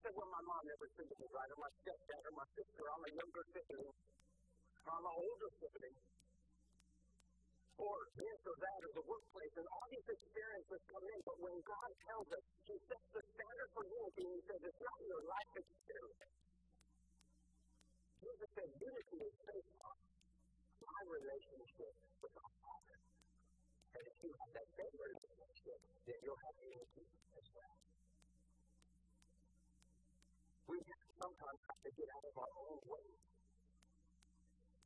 Said, 0.00 0.16
well, 0.16 0.32
my 0.32 0.40
mom 0.48 0.64
never 0.64 0.88
treated 0.96 1.12
me 1.20 1.28
right, 1.28 1.50
or 1.52 1.60
my 1.60 1.72
stepdad, 1.84 2.22
or 2.24 2.32
my 2.32 2.48
sister, 2.56 2.82
I'm 2.88 3.04
a 3.04 3.12
younger 3.20 3.44
sibling, 3.52 3.92
I'm 4.88 5.04
an 5.04 5.12
older 5.12 5.50
sibling, 5.60 5.96
or 7.76 7.96
this 8.16 8.40
or 8.48 8.56
that, 8.64 8.80
or 8.80 8.92
the 8.96 9.04
workplace, 9.04 9.54
and 9.60 9.68
all 9.68 9.86
these 9.92 10.08
experiences 10.08 10.80
come 10.88 11.04
in. 11.04 11.20
But 11.20 11.36
when 11.44 11.56
God 11.68 11.90
tells 12.08 12.28
us, 12.32 12.44
He 12.64 12.76
sets 12.88 13.08
the 13.12 13.22
standard 13.28 13.68
for 13.76 13.84
unity, 13.84 14.24
and 14.24 14.34
He 14.40 14.42
says, 14.48 14.60
it's 14.72 14.80
not 14.80 14.98
your 15.04 15.22
life 15.28 15.52
experience. 15.60 16.36
Jesus 18.24 18.48
said, 18.56 18.68
unity 18.80 19.18
is 19.20 19.36
based 19.36 19.76
on 19.84 19.96
my 20.80 21.00
relationship 21.12 21.92
with 22.24 22.34
our 22.40 22.52
Father. 22.64 22.96
And 24.00 24.02
if 24.08 24.16
you 24.24 24.32
have 24.32 24.50
that 24.64 24.68
same 24.80 24.96
relationship, 24.96 25.78
then 26.08 26.18
you'll 26.24 26.40
have 26.40 26.56
unity 26.56 27.04
as 27.36 27.46
well. 27.52 27.89
We 30.70 30.78
sometimes 31.18 31.60
have 31.66 31.80
to 31.82 31.90
get 31.98 32.08
out 32.14 32.24
of 32.30 32.34
our 32.38 32.54
own 32.62 32.78
way. 32.86 33.06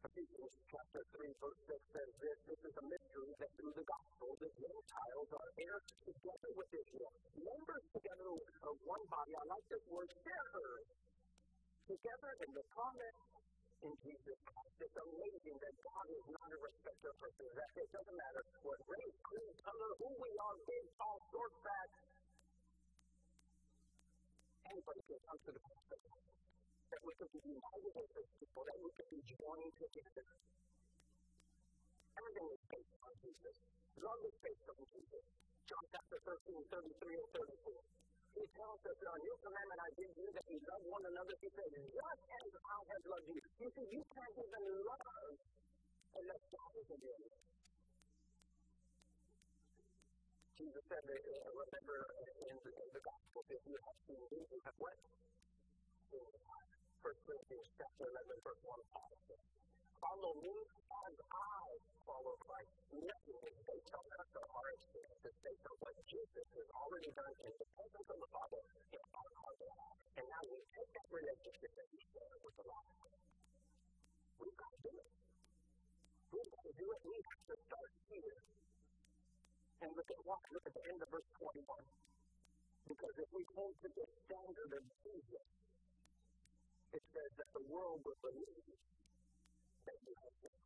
Ephesians 0.01 0.55
chapter 0.73 1.03
3, 1.13 1.29
verse 1.45 1.61
6 1.61 1.77
says 1.93 2.11
this 2.25 2.39
This 2.49 2.61
is 2.73 2.75
a 2.81 2.85
mystery 2.89 3.33
that 3.37 3.53
through 3.61 3.75
the 3.77 3.85
gospel 3.85 4.33
the 4.41 4.49
Gentiles 4.65 5.29
are 5.37 5.51
heirs 5.61 5.85
together 6.09 6.51
with 6.57 6.71
Israel, 6.73 7.13
members 7.37 7.85
together 7.93 8.29
of 8.33 8.75
one 8.89 9.05
body. 9.13 9.37
I 9.37 9.45
like 9.45 9.67
this 9.69 9.85
word, 9.93 10.09
sharers, 10.25 10.89
together 11.85 12.33
in 12.49 12.51
the 12.57 12.65
common 12.73 13.13
in 13.85 13.93
Jesus 14.09 14.39
Christ. 14.41 14.77
It's 14.81 14.97
amazing 15.05 15.57
that 15.69 15.75
God 15.85 16.07
is 16.17 16.25
not 16.33 16.49
a 16.49 16.59
Anybody 24.85 25.17
can 25.17 25.21
come 25.25 25.41
to 25.41 25.51
the 25.57 25.63
cross 25.65 25.89
that 26.93 27.01
we 27.09 27.13
could 27.17 27.33
be 27.33 27.41
united 27.41 27.93
those 28.05 28.33
people, 28.37 28.63
that 28.69 28.79
we 28.85 28.91
could 28.93 29.09
be 29.17 29.21
joined 29.33 29.75
together. 29.81 30.25
Everything 32.21 32.49
is 32.53 32.63
based 32.69 32.97
on 33.01 33.13
Jesus. 33.25 33.57
Love 33.97 34.21
is 34.29 34.37
based 34.45 34.69
on 34.69 34.85
Jesus. 34.85 35.25
John 35.65 35.85
chapter 35.89 36.19
13, 36.21 36.69
33 36.69 37.17
and 37.17 37.29
34. 37.33 37.81
He 38.37 38.45
tells 38.45 38.81
us, 38.85 38.97
that 39.01 39.09
"On 39.09 39.21
your 39.25 39.39
commandment 39.41 39.81
I 39.81 39.91
give 39.97 40.13
you 40.21 40.29
that 40.37 40.47
you 40.53 40.61
love 40.69 40.85
one 40.85 41.05
another." 41.09 41.35
He 41.41 41.49
says, 41.49 41.71
"Just 41.81 42.23
as 42.29 42.53
I 42.61 42.79
have 42.93 43.05
loved 43.09 43.29
you." 43.33 43.41
You 43.41 43.69
see, 43.73 43.87
you 43.89 44.03
can't 44.05 44.37
even 44.37 44.65
love 44.85 45.37
unless 46.13 46.43
God 46.53 46.73
is 46.77 46.89
in 46.93 47.01
you. 47.09 47.54
Jesus 50.55 50.87
said, 50.87 51.03
uh, 51.03 51.51
remember 51.51 51.99
in 52.47 52.55
the, 52.63 52.71
in 52.79 52.89
the 52.95 53.03
Gospel, 53.03 53.43
if 53.51 53.59
you 53.67 53.75
have 53.75 53.99
seen 54.07 54.23
me, 54.31 54.39
you 54.39 54.61
have 54.63 54.79
what? 54.79 54.95
First 57.03 57.21
Corinthians 57.27 57.69
chapter 57.75 58.07
11, 58.07 58.39
verse 58.47 58.63
1 58.63 58.79
Follow 59.99 60.33
me 60.39 60.55
as 60.55 61.17
I 61.27 61.63
follow 62.07 62.39
Christ. 62.39 62.71
Nothing 62.95 63.39
is 63.51 63.57
based 63.67 63.93
on 63.99 64.07
us 64.15 64.31
or 64.39 64.47
our 64.47 64.69
experience. 64.79 65.23
It's 65.27 65.41
based 65.43 65.67
on 65.67 65.77
what 65.83 65.95
Jesus 66.07 66.47
has 66.55 66.69
already 66.71 67.11
done 67.19 67.34
And 80.25 80.53
look 80.57 80.65
at 80.65 80.73
the 80.73 80.85
end 80.89 80.99
of 81.05 81.09
verse 81.13 81.29
21. 81.37 81.61
Because 82.89 83.15
if 83.21 83.29
we 83.37 83.45
hold 83.53 83.77
to 83.85 83.89
the 83.93 84.07
standard 84.25 84.73
of 84.73 84.85
Jesus, 85.05 85.47
it 86.97 87.05
says 87.13 87.31
that 87.37 87.51
the 87.53 87.65
world 87.69 88.01
will 88.09 88.17
believe 88.25 88.65
that 89.85 89.99
you 90.01 90.15
have 90.17 90.37
been. 90.41 90.61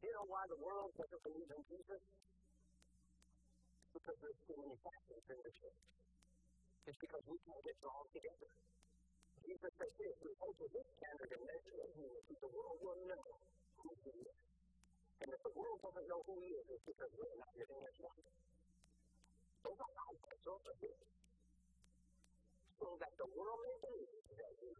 You 0.00 0.10
know 0.16 0.26
why 0.32 0.48
the 0.48 0.60
world 0.64 0.96
doesn't 0.96 1.22
believe 1.28 1.50
in 1.52 1.62
Jesus? 1.68 2.00
Because 3.92 4.16
there's 4.16 4.40
too 4.48 4.56
many 4.56 4.76
factors 4.80 5.24
in 5.28 5.38
the 5.44 5.52
church. 5.60 5.82
It's 6.88 7.00
because 7.04 7.24
we 7.28 7.36
can't 7.44 7.64
get 7.68 7.76
drawn 7.84 8.06
together. 8.16 8.50
Jesus 9.44 9.72
says 9.76 9.92
this, 10.00 10.14
we 10.24 10.32
hold 10.40 10.56
to 10.56 10.66
this 10.72 10.88
standard 10.96 11.30
and 11.36 11.42
measure 11.44 11.76
unity, 12.00 12.34
the 12.40 12.48
world 12.48 12.78
will 12.80 13.00
know 13.12 13.26
who 13.84 13.92
he 14.08 14.12
is. 14.24 14.49
And 15.20 15.28
if 15.28 15.40
the 15.44 15.52
world 15.52 15.78
doesn't 15.84 16.08
know 16.08 16.20
who 16.24 16.34
he 16.40 16.50
is, 16.56 16.64
it's 16.72 16.86
because 16.88 17.12
we're 17.16 17.36
not 17.36 17.52
getting 17.52 17.80
it 17.80 17.94
right. 18.00 18.26
Those 19.60 19.76
are 19.76 19.92
not 19.92 20.12
those 20.40 20.64
are 20.64 20.78
his. 20.80 21.00
So 22.80 22.96
that 22.96 23.12
the 23.20 23.28
world 23.36 23.60
may 23.60 23.76
believe 23.84 24.24
that 24.40 24.54
he. 24.64 24.72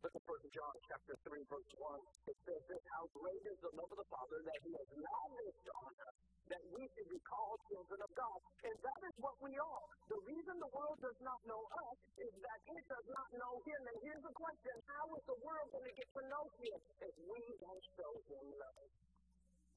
Look 0.00 0.16
at 0.16 0.24
1 0.24 0.56
John 0.56 0.74
chapter 0.88 1.12
3, 1.28 1.44
verse 1.44 1.72
1. 1.76 2.32
It 2.32 2.38
says 2.48 2.62
this, 2.72 2.80
How 2.96 3.04
great 3.12 3.44
is 3.44 3.58
the 3.60 3.68
love 3.76 3.90
of 3.92 4.00
the 4.00 4.08
Father 4.08 4.40
that 4.48 4.58
he 4.64 4.72
has 4.72 4.88
lavished 4.96 5.68
on 5.76 5.92
us, 6.08 6.16
that 6.50 6.62
we 6.74 6.82
should 6.82 7.08
be 7.10 7.20
called 7.22 7.58
children 7.70 8.00
of 8.02 8.10
God. 8.18 8.38
And 8.66 8.74
that 8.82 9.00
is 9.06 9.14
what 9.22 9.36
we 9.38 9.54
are. 9.54 9.84
The 10.10 10.20
reason 10.26 10.54
the 10.58 10.72
world 10.74 10.98
does 10.98 11.20
not 11.22 11.40
know 11.46 11.62
us 11.62 11.98
is 12.18 12.32
that 12.42 12.58
it 12.66 12.84
does 12.90 13.06
not 13.14 13.28
know 13.38 13.54
him. 13.62 13.80
And 13.86 13.96
here's 14.02 14.24
the 14.26 14.34
question, 14.34 14.74
how 14.90 15.06
is 15.14 15.22
the 15.30 15.38
world 15.46 15.66
going 15.70 15.86
to 15.86 15.94
get 15.94 16.08
to 16.10 16.22
know 16.26 16.44
him 16.58 16.78
if 17.06 17.14
we 17.30 17.40
don't 17.62 17.84
show 17.94 18.12
him 18.26 18.44
love? 18.58 18.90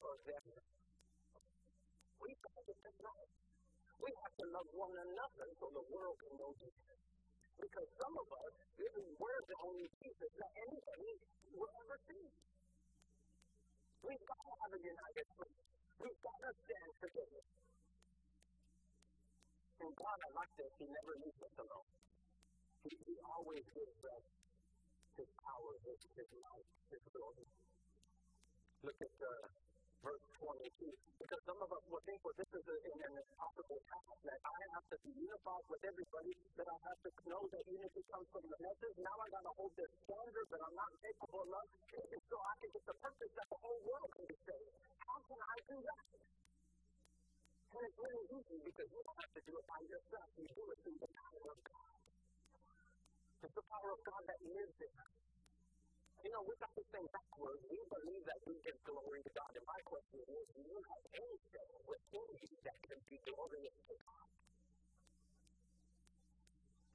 For. 0.02 0.12
We 2.20 2.30
have 2.34 2.66
to 2.66 2.90
love. 3.00 3.28
We 4.02 4.10
have 4.10 4.34
to 4.36 4.46
love 4.52 4.68
one 4.74 4.94
another 4.98 5.46
so 5.56 5.64
the 5.70 5.86
world 5.94 6.16
can 6.20 6.32
know 6.36 6.52
Jesus. 6.58 6.98
Because 7.54 7.88
some 8.02 8.14
of 8.18 8.28
us, 8.34 8.54
we're 8.82 9.44
the 9.46 9.58
only 9.64 9.86
Jesus 10.02 10.30
that 10.36 10.52
anybody 10.58 11.12
will 11.54 11.72
ever 11.86 11.96
see. 12.10 12.26
We've 14.04 14.26
got 14.28 14.42
to 14.44 14.52
have 14.60 14.72
a 14.74 14.80
united 14.84 15.26
front. 15.38 15.73
We've 16.00 16.22
got 16.24 16.38
to 16.42 16.50
stand 16.54 16.92
together. 17.00 17.42
And 19.84 19.92
God, 19.94 20.16
I 20.16 20.28
like 20.34 20.52
this, 20.56 20.72
He 20.80 20.86
never 20.88 21.12
leaves 21.20 21.40
us 21.44 21.54
alone. 21.60 21.88
He, 22.84 22.92
he 23.04 23.16
always 23.24 23.64
gives 23.74 24.00
us 24.04 24.24
His 25.18 25.30
power, 25.40 25.72
His, 25.84 26.00
his 26.16 26.30
life, 26.40 26.68
His 26.90 27.04
glory. 27.12 27.46
Look 28.84 28.98
at 29.00 29.14
uh, 29.16 29.48
verse 30.04 30.24
22. 30.40 30.92
Because 31.24 31.40
some 31.48 31.56
of 31.56 31.70
us 31.72 31.84
will 31.88 32.04
think, 32.04 32.20
well, 32.20 32.36
this 32.36 32.52
is 32.52 32.64
a, 32.68 32.76
an, 32.84 32.98
an 33.00 33.14
impossible 33.16 33.80
task 33.88 34.18
that 34.28 34.40
I 34.44 34.58
have 34.76 34.86
to 34.92 34.96
be 35.00 35.12
unified 35.16 35.64
with 35.72 35.82
everybody, 35.88 36.32
that 36.60 36.68
I 36.68 36.78
have 36.84 37.00
to 37.00 37.10
know 37.32 37.42
that 37.48 37.64
unity 37.64 38.02
comes 38.12 38.28
from 38.28 38.44
the 38.44 38.58
message. 38.60 38.96
Now 39.00 39.16
I 39.16 39.26
got 39.32 39.44
to 39.48 39.52
hold 39.56 39.72
this 39.72 39.92
It's 53.44 53.52
the 53.52 53.68
power 53.68 53.92
of 53.92 54.00
God 54.08 54.22
that 54.24 54.40
lives 54.40 54.78
in 54.80 54.92
us. 55.04 55.14
You 56.24 56.32
know, 56.32 56.40
we 56.48 56.56
got 56.56 56.72
this 56.72 56.88
thing 56.88 57.04
backwards. 57.12 57.60
We 57.68 57.76
believe 57.76 58.24
that 58.24 58.40
we 58.48 58.56
give 58.64 58.78
glory 58.88 59.20
to 59.20 59.32
God. 59.36 59.52
And 59.52 59.66
my 59.68 59.80
question 59.84 60.24
is, 60.24 60.44
do 60.56 60.64
you 60.64 60.80
have 60.80 61.04
anything 61.12 61.72
within 61.84 62.28
you 62.40 62.56
that 62.64 62.78
can 62.88 62.96
be 63.12 63.20
glorious 63.28 63.76
to 63.84 63.94
God? 64.00 64.28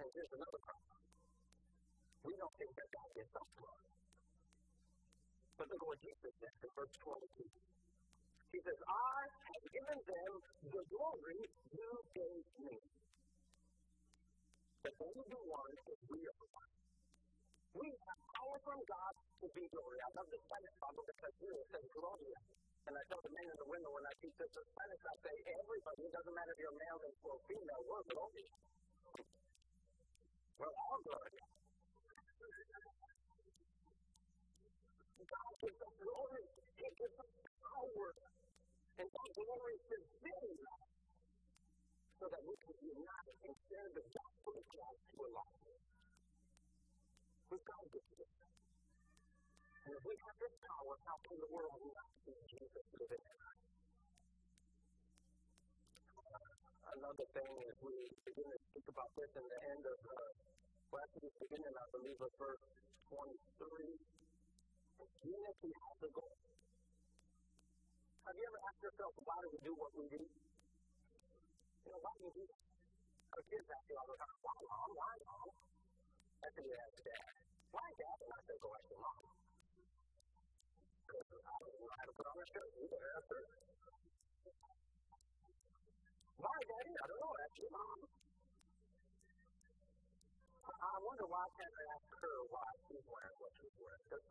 And 0.01 0.09
here's 0.09 0.33
another 0.33 0.62
problem. 0.65 0.97
We 2.25 2.33
don't 2.33 2.55
think 2.57 2.73
that 2.81 2.89
God 2.97 3.09
gets 3.13 3.33
up 3.38 3.49
us. 3.69 3.85
But 5.53 5.65
look 5.69 5.85
what 5.85 6.01
Jesus 6.01 6.33
says 6.33 6.57
in 6.65 6.71
verse 6.73 6.95
22. 7.05 7.45
He 7.45 8.59
says, 8.65 8.79
I 8.89 9.17
have 9.53 9.65
given 9.69 9.99
them 10.01 10.31
the 10.65 10.83
glory 10.89 11.41
you 11.77 11.91
gave 12.17 12.45
me. 12.65 12.98
That 14.99 15.07
they 15.15 15.23
be 15.31 15.39
one 15.47 15.71
as 15.79 15.99
we 16.12 16.19
are. 16.27 16.67
We 17.71 17.88
have 17.88 18.19
power 18.35 18.57
from 18.67 18.79
God 18.83 19.13
to 19.39 19.47
be 19.55 19.63
glory. 19.71 19.99
I 20.03 20.09
love 20.19 20.27
the 20.27 20.39
Spanish 20.43 20.75
Bible 20.75 21.05
because 21.07 21.33
it 21.39 21.67
says 21.71 21.88
gloria. 21.95 22.39
And 22.83 22.93
I 22.99 23.03
tell 23.07 23.21
the 23.23 23.31
men 23.31 23.47
in 23.47 23.57
the 23.63 23.69
window 23.71 23.91
when 23.95 24.03
I 24.03 24.13
teach 24.19 24.35
this 24.35 24.51
in 24.51 24.65
Spanish, 24.75 25.01
I 25.07 25.15
say, 25.23 25.35
everybody, 25.55 26.01
it 26.03 26.12
doesn't 26.19 26.35
matter 26.35 26.51
if 26.51 26.59
you're 26.59 26.79
male 26.83 26.99
or 26.99 27.38
female, 27.47 27.81
we're 27.88 28.05
glory. 28.12 28.45
We're 30.59 30.75
all 30.75 30.99
glory. 31.07 31.39
God 35.23 35.51
gives 35.63 35.79
us 35.79 35.95
glory. 35.95 36.43
He 36.75 36.88
gives 36.99 37.15
us 37.23 37.31
power. 37.63 38.09
And 38.99 39.07
that 39.07 39.29
glory 39.31 39.75
is 39.79 40.03
revealed 40.19 40.88
so 42.19 42.27
that 42.27 42.43
we 42.43 42.55
can 42.60 42.75
and 43.47 43.55
share 43.71 43.88
the 43.95 44.03
gospel 44.12 44.51
of 44.60 44.65
to 44.67 45.17
a 45.23 45.29
life. 45.32 45.63
We've 47.47 47.63
got 47.63 47.79
to 47.79 47.89
this. 47.95 48.03
And 49.88 49.91
if 49.95 50.03
we 50.03 50.13
have 50.19 50.36
this 50.38 50.53
power, 50.60 50.93
how 51.08 51.17
can 51.23 51.39
the 51.39 51.49
world 51.49 51.79
not 51.79 52.12
see 52.27 52.36
Jesus 52.51 52.86
living 52.99 53.23
in 53.23 53.38
us? 53.39 53.60
Another 56.99 57.27
thing 57.32 57.51
is 57.65 57.73
we 57.79 57.95
begin 58.27 58.51
to 58.51 58.60
speak 58.69 58.86
about 58.91 59.10
this 59.15 59.32
in 59.39 59.45
the 59.47 59.60
end 59.71 59.84
of 59.88 59.99
uh, 60.03 60.99
actually, 60.99 61.32
beginning, 61.39 61.73
I 61.73 61.88
believe, 61.95 62.19
of 62.19 62.32
verse 62.36 62.63
23. 63.15 63.39
Unity 65.23 65.71
has 65.71 65.97
a 66.03 66.10
goal. 66.12 66.36
Have 68.27 68.36
you 68.36 68.45
ever 68.45 68.62
asked 68.67 68.84
yourself 68.84 69.13
why 69.23 69.38
do 69.41 69.47
we 69.55 69.60
do 69.63 69.73
what 69.79 69.91
we 69.95 70.05
do? 70.12 70.21
You 71.89 71.97
know, 71.97 72.06
why 72.06 72.13
do 72.21 72.30
we 72.30 72.34
do 72.38 72.45
that? 72.45 72.62
Our 73.34 73.41
kids 73.49 73.65
ask 73.65 73.86
you 73.89 73.97
all 73.97 74.06
the 74.13 74.17
time, 74.21 74.38
why 74.45 74.54
mom? 74.62 74.89
Why 74.93 75.10
mom? 75.25 75.49
You 75.49 76.75
ask 76.86 77.02
dad. 77.02 77.34
Why 77.73 77.88
dad? 77.97 78.17
And 78.30 78.30
I 78.30 78.39
go 78.62 78.69
ask 78.78 78.86
your 78.93 79.02
mom. 79.02 79.25
Because 81.02 81.25
I 81.34 81.56
don't 81.65 81.82
know 81.82 81.89
how 81.89 82.06
to 82.06 82.13
put 82.13 82.30
on 82.30 82.38
a 82.38 82.45
shirt. 82.45 82.69
You 82.78 82.86
better 82.93 83.10
ask 83.17 83.25
her. 83.25 83.41
Why, 86.38 86.58
daddy? 86.62 86.93
I 86.93 87.06
don't 87.10 87.21
know. 87.25 87.34
Ask 87.41 87.58
your 87.58 87.73
mom. 87.73 87.99
I 90.69 90.97
wonder 91.02 91.25
why 91.25 91.41
I 91.41 91.52
can't 91.58 91.73
ask 91.73 92.06
her 92.21 92.38
why 92.54 92.69
she's 92.86 93.02
wearing 93.10 93.38
what 93.41 93.49
she's 93.58 93.73
wearing. 93.82 94.06
That. 94.13 94.21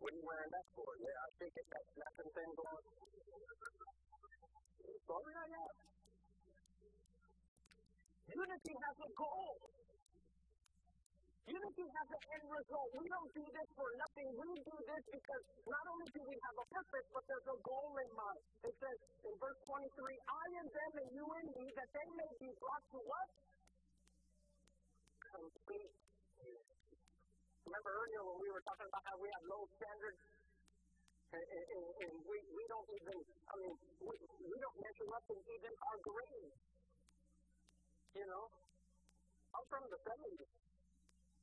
What 0.00 0.08
are 0.08 0.16
you 0.16 0.24
wearing 0.24 0.52
that 0.56 0.66
for? 0.72 0.88
Yeah, 1.04 1.20
I 1.20 1.28
think 1.36 1.52
it's 1.52 1.68
that 1.68 1.84
snapping 1.92 2.32
thing 2.32 2.48
going. 2.56 4.01
Sorry, 5.06 5.34
I 5.34 5.46
am. 5.62 5.74
Unity 8.32 8.74
has 8.80 8.96
a 9.02 9.10
goal. 9.12 9.54
Unity 11.42 11.86
has 11.90 12.08
an 12.16 12.22
end 12.32 12.46
result. 12.48 12.88
We 12.96 13.06
don't 13.10 13.32
do 13.34 13.44
this 13.44 13.68
for 13.74 13.88
nothing. 13.98 14.28
We 14.30 14.50
do 14.62 14.76
this 14.78 15.02
because 15.10 15.44
not 15.66 15.84
only 15.90 16.08
do 16.14 16.22
we 16.22 16.36
have 16.38 16.56
a 16.56 16.66
purpose, 16.70 17.06
but 17.12 17.22
there's 17.26 17.48
a 17.50 17.58
goal 17.66 17.92
in 17.98 18.10
mind. 18.14 18.40
It 18.62 18.74
says 18.78 18.98
in 19.26 19.34
verse 19.42 19.58
23, 19.66 19.82
I 20.22 20.46
and 20.62 20.68
them 20.70 20.92
and 21.02 21.08
you 21.12 21.26
and 21.26 21.48
me, 21.50 21.66
that 21.76 21.88
they 21.92 22.08
may 22.14 22.32
be 22.46 22.50
brought 22.62 22.84
to 22.94 22.98
what? 23.02 23.28
Complete. 25.34 25.92
Remember 27.66 27.90
earlier 27.90 28.22
when 28.22 28.38
we 28.38 28.48
were 28.54 28.64
talking 28.64 28.86
about 28.86 29.02
how 29.02 29.16
we 29.18 29.28
have 29.34 29.44
low 29.50 29.62
standards? 29.76 30.41
And, 31.32 31.44
and, 31.48 32.12
we, 32.28 32.36
we 32.52 32.64
don't 32.68 32.84
even, 32.92 33.16
I 33.16 33.54
mean, 33.56 33.72
we, 34.04 34.14
we 34.20 34.56
don't 34.60 34.78
measure 34.84 35.08
up 35.16 35.24
in 35.32 35.40
even 35.48 35.72
our 35.88 35.98
grades. 36.04 36.60
You 38.12 38.26
know? 38.28 38.52
I'm 39.56 39.64
from 39.72 39.84
the 39.88 39.96
70s. 40.04 40.52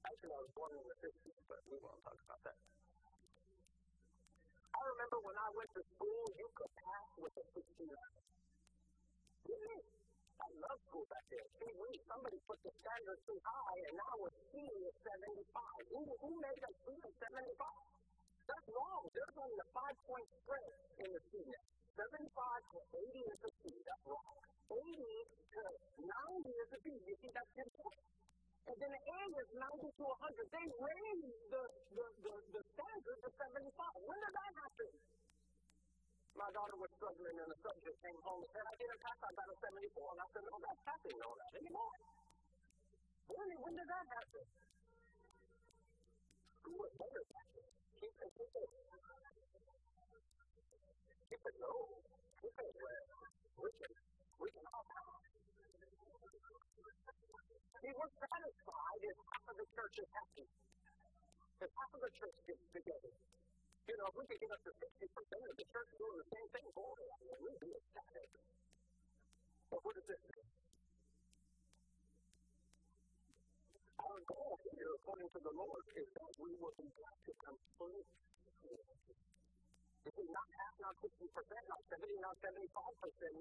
Actually, 0.06 0.34
I 0.38 0.42
was 0.46 0.54
born 0.54 0.78
in 0.78 0.86
the 0.86 0.98
50s, 1.02 1.42
but 1.50 1.60
we 1.74 1.82
won't 1.82 1.98
talk 2.06 2.22
about 2.22 2.42
that. 2.46 2.58
I 4.78 4.82
remember 4.94 5.18
when 5.26 5.38
I 5.42 5.50
went 5.58 5.74
to 5.74 5.82
school, 5.98 6.24
you 6.38 6.48
could 6.54 6.74
pass 6.78 7.10
with 7.18 7.34
a 7.42 7.46
69. 7.58 7.90
Really? 9.50 9.82
I 10.38 10.48
love 10.70 10.80
school 10.86 11.06
back 11.10 11.26
then. 11.34 11.46
See, 11.58 11.74
we, 11.82 11.90
somebody 12.06 12.38
put 12.46 12.62
the 12.62 12.72
standard 12.78 13.20
too 13.26 13.40
high, 13.42 13.78
and 13.90 13.94
now 13.98 14.14
we're 14.22 14.38
seeing 14.54 14.82
at 14.86 14.96
75. 15.02 15.98
Who, 15.98 16.02
who 16.22 16.32
made 16.38 16.62
us 16.62 16.76
see 16.86 16.98
at 17.02 17.16
75? 17.26 17.99
That's 18.50 18.68
wrong. 18.74 19.02
There's 19.14 19.38
only 19.38 19.60
a 19.62 19.68
five 19.78 19.98
point 20.10 20.28
spread 20.42 20.74
in 21.06 21.10
the 21.14 21.22
C 21.30 21.34
75 22.00 22.16
to 22.32 22.80
80 22.96 23.28
is 23.28 23.40
a 23.44 23.52
C. 23.60 23.76
That's 23.84 24.06
wrong. 24.08 24.36
80 24.72 24.80
to 24.80 25.64
90 26.00 26.48
is 26.48 26.70
a 26.72 26.80
B. 26.80 26.96
You 26.96 27.16
see, 27.20 27.32
that's 27.36 27.52
10 27.60 27.68
points. 27.76 28.08
And 28.72 28.76
then 28.80 28.88
the 28.88 29.04
A 29.04 29.22
is 29.36 29.50
90 29.52 29.84
to 29.84 30.04
100. 30.08 30.48
They 30.48 30.66
raised 30.80 31.36
the, 31.52 31.64
the, 32.00 32.06
the, 32.24 32.34
the 32.56 32.62
standard 32.72 33.20
to 33.20 33.30
75. 33.36 34.08
When 34.08 34.16
did 34.16 34.32
that 34.32 34.52
happen? 34.64 34.92
My 36.40 36.48
daughter 36.56 36.78
was 36.80 36.88
struggling 36.96 37.36
in 37.36 37.48
the 37.52 37.60
subject, 37.60 37.96
came 38.00 38.20
home 38.24 38.48
and 38.48 38.52
said, 38.56 38.64
I 38.64 38.76
didn't 38.80 39.02
pass, 39.04 39.20
I 39.20 39.32
got 39.36 39.48
a 39.52 39.58
74. 39.60 40.16
And 40.16 40.20
I 40.24 40.28
said, 40.32 40.44
oh, 40.48 40.52
no, 40.56 40.58
that's 40.64 40.82
passing 40.88 41.20
on 41.20 41.36
that 41.36 41.54
anymore. 41.60 41.96
When, 43.28 43.48
when 43.60 43.74
did 43.76 43.90
that 43.92 44.06
happen? 44.08 44.46
Who 46.64 46.72
was 46.80 46.92
better 46.96 47.24
that? 47.28 47.49
Keep 48.00 48.16
it, 48.16 48.32
keep 48.32 48.54
it, 48.56 48.70
keep 51.28 51.44
it 51.44 51.56
low, 51.60 51.80
keep 52.40 52.56
it 52.56 52.72
we 53.60 53.70
can, 53.76 53.92
we 54.40 54.48
can 54.56 54.64
all 54.72 54.86
come. 54.88 55.20
See, 57.84 57.92
we're 57.92 58.14
satisfied 58.24 59.02
if 59.04 59.16
half 59.20 59.44
of 59.52 59.56
the 59.60 59.68
church 59.76 59.96
is 60.00 60.10
happy. 60.16 60.48
If 61.60 61.70
half 61.76 61.92
of 61.92 62.00
the 62.00 62.12
church 62.16 62.38
gets 62.48 62.64
together. 62.72 63.12
You 63.90 63.96
know, 64.00 64.08
if 64.08 64.16
we 64.16 64.24
could 64.32 64.40
get 64.40 64.52
up 64.54 64.64
to 64.64 64.72
60% 64.72 64.80
of 64.80 65.56
the 65.60 65.68
church 65.76 65.90
doing 66.00 66.18
the 66.24 66.28
same 66.32 66.48
thing, 66.56 66.68
boy, 66.72 67.00
I 67.04 67.18
mean, 67.26 67.40
we'd 67.44 67.60
be 67.60 67.72
ecstatic. 67.74 68.30
But 69.74 69.84
what 69.84 69.98
does 70.00 70.08
this 70.08 70.22
mean? 70.30 70.59
Our 74.00 74.20
goal 74.32 74.56
here, 74.64 74.92
according 74.96 75.28
to 75.36 75.40
the 75.44 75.54
Lord, 75.60 75.84
is 75.92 76.08
that 76.16 76.32
we 76.40 76.56
will 76.56 76.72
be 76.80 76.88
brought 76.96 77.20
to 77.20 77.34
complete 77.36 78.08
If 80.08 80.14
we 80.16 80.24
not 80.32 80.48
half, 80.56 80.74
not 80.80 80.96
60%, 81.04 81.20
not 81.20 81.82
70, 81.92 82.08
not 82.24 82.36
75%, 82.40 82.64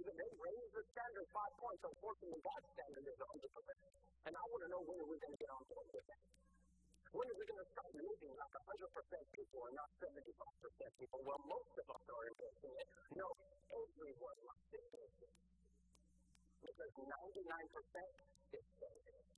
even 0.02 0.14
they 0.18 0.30
raise 0.34 0.70
the 0.74 0.82
standard 0.90 1.28
five 1.30 1.54
points. 1.62 1.82
Unfortunately, 1.86 2.42
God's 2.42 2.68
standard 2.74 3.06
is 3.06 3.18
100%. 3.22 4.26
And 4.26 4.32
I 4.34 4.42
want 4.50 4.62
to 4.66 4.70
know 4.74 4.82
when 4.82 4.98
are 4.98 5.06
we 5.06 5.16
going 5.22 5.34
to 5.38 5.40
get 5.40 5.50
on 5.54 5.62
board 5.70 5.88
with 5.94 6.06
that? 6.10 6.22
When 7.14 7.24
are 7.30 7.38
we 7.38 7.44
going 7.46 7.62
to 7.62 7.70
start 7.78 7.90
living 7.94 8.34
like 8.34 8.54
100% 8.58 9.38
people 9.38 9.60
and 9.62 9.74
not 9.78 9.90
75% 10.02 10.98
people? 10.98 11.18
Well, 11.22 11.40
most 11.46 11.72
of 11.78 11.86
us 11.86 12.02
are 12.02 12.24
embracing 12.34 12.74
it. 12.82 12.88
No, 13.14 13.26
everyone 13.70 14.38
must 14.42 14.68
embrace 14.74 15.18
it. 15.22 15.32
Because 16.66 16.92
99% 16.98 18.58
is 18.58 18.66
saved. 18.82 19.37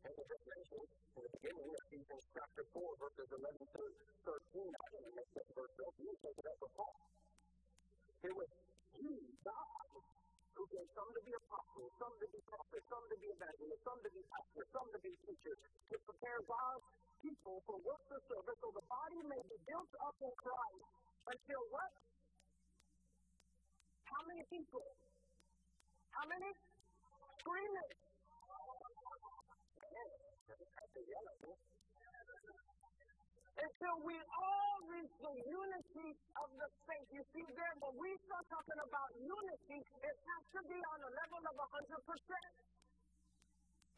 And 0.00 0.16
as 0.16 0.28
I 0.32 0.38
mentioned 0.48 0.88
in 0.88 1.20
the 1.28 1.32
beginning 1.36 1.68
of 1.68 1.76
Ephesians 1.84 2.24
chapter 2.32 2.64
4, 2.72 3.04
verses 3.04 3.28
11 3.36 3.52
to 3.52 3.84
13, 4.24 4.64
I 4.64 4.86
didn't 4.96 5.12
make 5.12 5.28
that 5.36 5.48
verse 5.52 5.76
up. 5.84 5.92
You 6.00 6.08
take 6.24 6.40
it 6.40 6.46
up 6.48 6.56
with 6.56 6.72
Paul. 6.72 6.96
It 8.24 8.32
was 8.32 8.48
He, 8.96 9.12
God, 9.44 9.88
who 10.56 10.64
gave 10.72 10.88
some 10.96 11.10
to 11.12 11.20
be 11.20 11.32
apostles, 11.36 11.92
some 12.00 12.16
to 12.16 12.26
be 12.32 12.40
prophets, 12.48 12.86
some 12.88 13.04
to 13.12 13.16
be 13.20 13.28
evangelists, 13.28 13.84
some 13.84 14.00
to 14.00 14.10
be 14.16 14.22
pastors, 14.32 14.68
some 14.72 14.88
to 14.88 15.00
be 15.04 15.12
teachers, 15.28 15.58
to 15.92 15.96
prepare 16.08 16.40
God's 16.48 16.86
people 17.20 17.60
for 17.68 17.76
works 17.84 18.08
of 18.08 18.24
service 18.24 18.56
so 18.64 18.72
the 18.72 18.86
body 18.88 19.20
may 19.28 19.42
be 19.52 19.58
built 19.68 19.92
up 20.00 20.16
in 20.24 20.32
Christ 20.40 20.88
until 21.28 21.60
what? 21.68 21.92
How 24.08 24.22
many 24.24 24.48
people? 24.48 24.84
How 26.16 26.24
many? 26.24 26.50
Three 27.44 27.68
minutes. 27.68 28.09
Until 33.60 33.96
we 34.02 34.16
all 34.18 34.76
reach 34.90 35.14
the 35.22 35.34
unity 35.46 36.10
of 36.34 36.48
the 36.58 36.68
faith. 36.88 37.08
You 37.14 37.22
see, 37.30 37.46
there, 37.46 37.74
when 37.78 37.94
we 37.94 38.10
start 38.26 38.42
talking 38.50 38.80
about 38.82 39.10
unity, 39.22 39.78
it 39.78 40.16
has 40.18 40.42
to 40.58 40.60
be 40.66 40.80
on 40.80 40.98
a 41.06 41.10
level 41.14 41.42
of 41.46 41.54
100%. 41.78 41.94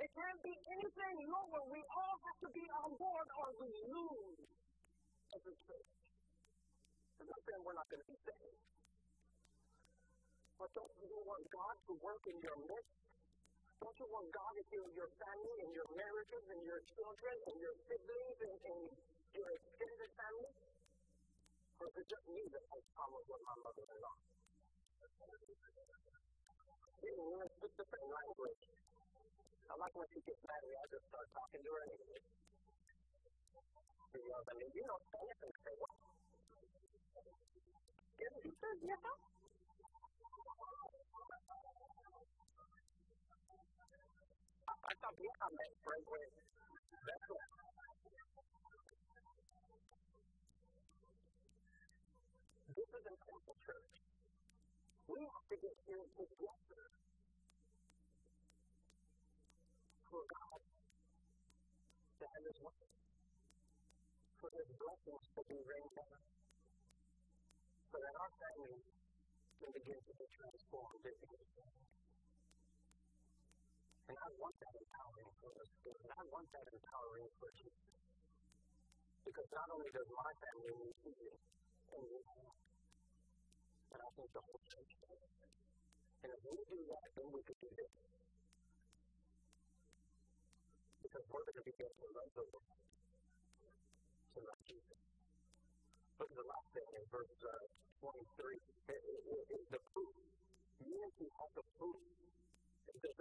It 0.02 0.10
can't 0.12 0.40
be 0.44 0.52
anything 0.52 1.16
lower. 1.30 1.62
We 1.72 1.80
all 1.80 2.16
have 2.26 2.38
to 2.44 2.50
be 2.52 2.64
on 2.84 2.90
board 3.00 3.28
or 3.40 3.46
we 3.56 3.70
lose 3.88 4.44
as 5.32 5.42
a 5.48 5.54
church. 5.64 5.92
I'm 7.22 7.28
not 7.30 7.40
saying 7.46 7.62
we're 7.64 7.78
not 7.78 7.88
going 7.88 8.02
to 8.02 8.10
be 8.10 8.18
saved. 8.26 8.60
But 10.58 10.68
don't 10.76 10.92
you 11.00 11.16
want 11.24 11.44
God 11.48 11.76
to 11.86 11.92
work 12.02 12.22
in 12.28 12.36
your 12.42 12.58
midst 12.66 13.01
don't 13.82 13.98
you 13.98 14.06
want 14.14 14.30
God 14.30 14.52
to 14.54 14.62
heal 14.70 14.86
your 14.94 15.10
family 15.18 15.58
and 15.66 15.70
your 15.74 15.88
marriages 15.98 16.44
and 16.54 16.62
your 16.62 16.78
children 16.94 17.34
and 17.50 17.56
your 17.58 17.74
siblings 17.90 18.38
and, 18.46 18.54
and 18.62 18.80
your 19.34 19.48
extended 19.58 20.10
family? 20.14 20.54
Or 21.82 21.90
is 21.90 21.94
it 21.98 22.06
just 22.06 22.26
me 22.30 22.46
that 22.46 22.62
has 22.62 22.84
problems 22.94 23.26
with 23.26 23.42
my 23.42 23.56
mother-in-law? 23.58 24.16
You 27.02 27.10
know, 27.18 27.26
we 27.42 27.46
speak 27.58 27.74
different 27.74 28.06
language. 28.06 28.62
I 29.66 29.74
like 29.74 29.94
when 29.98 30.06
she 30.14 30.22
gets 30.22 30.38
mad 30.46 30.62
at 30.62 30.68
me, 30.70 30.74
I 30.78 30.86
just 30.86 31.06
start 31.10 31.26
talking 31.34 31.62
to 31.66 31.70
her 31.74 31.82
in 31.82 31.90
English. 31.98 32.26
You 34.14 34.30
know, 34.30 34.40
I 34.46 34.54
mean, 34.62 34.70
you 34.78 34.84
know 34.86 34.98
Spanish 35.10 35.40
and 35.42 35.54
say 35.66 35.74
what? 35.82 35.96
Yeah, 38.22 38.30
you 38.46 38.52
said, 38.62 38.76
yeah. 38.86 39.41
That's 45.02 45.18
what 47.26 47.42
this 52.70 52.86
is 52.86 53.04
an 53.10 53.18
temple 53.26 53.56
church. 53.66 53.94
We 55.10 55.18
have 55.26 55.46
to 55.50 55.56
get 55.58 55.74
here 55.90 56.06
together 56.14 56.86
for 60.06 60.22
God 60.22 60.62
to 60.62 62.22
have 62.22 62.44
His 62.46 62.58
way, 62.62 62.86
for 64.38 64.54
His 64.54 64.68
blessings 64.78 65.26
to 65.34 65.42
be 65.50 65.58
rained 65.66 65.94
down, 65.98 66.22
so 67.90 67.96
that 67.98 68.14
our 68.22 68.32
families 68.38 68.86
can 69.58 69.70
begin 69.82 69.98
to 69.98 70.14
be 70.14 70.26
transformed 70.30 71.02
into 71.02 71.26
and 74.08 74.16
I 74.18 74.28
want 74.38 74.56
that 74.58 74.74
empowering 74.74 75.30
us. 75.30 75.70
And 75.86 76.10
I 76.10 76.22
want 76.32 76.48
that 76.50 76.66
empowering 76.66 77.28
you. 77.62 77.70
Because 79.22 79.48
not 79.54 79.68
only 79.70 79.90
does 79.94 80.08
my 80.10 80.32
family 80.42 80.72
need 80.82 80.96
healing 81.06 81.42
and 81.92 82.02
you 82.10 82.20
but 83.92 84.00
I 84.00 84.08
think 84.16 84.28
the 84.32 84.40
whole 84.40 84.62
church 84.72 84.92
does. 85.04 85.20
And 86.24 86.30
if 86.32 86.40
we 86.48 86.56
do 86.64 86.80
that, 86.96 87.06
then 87.12 87.28
we 87.28 87.44
can 87.44 87.56
do 87.60 87.70
this. 87.76 87.92
Because 91.04 91.24
we're 91.28 91.44
going 91.44 91.60
to 91.60 91.66
begin 91.68 91.92
to 91.92 92.06
love 92.16 92.30
the 92.32 92.44
Lord, 92.56 92.80
to 94.32 94.38
love 94.48 94.60
Jesus. 94.64 95.00
Look 96.16 96.30
at 96.32 96.38
the 96.40 96.48
last 96.48 96.68
thing 96.72 96.88
in 96.96 97.04
verse 97.12 97.36
uh, 97.44 97.68
23. 98.00 98.16
It, 98.16 98.96
it, 98.96 99.22
it, 99.28 99.44
it, 99.60 99.62
the 99.76 99.80
proof. 99.92 100.14
Unity 100.80 101.28
has 101.36 101.52
a 101.60 101.64
proof 101.76 102.00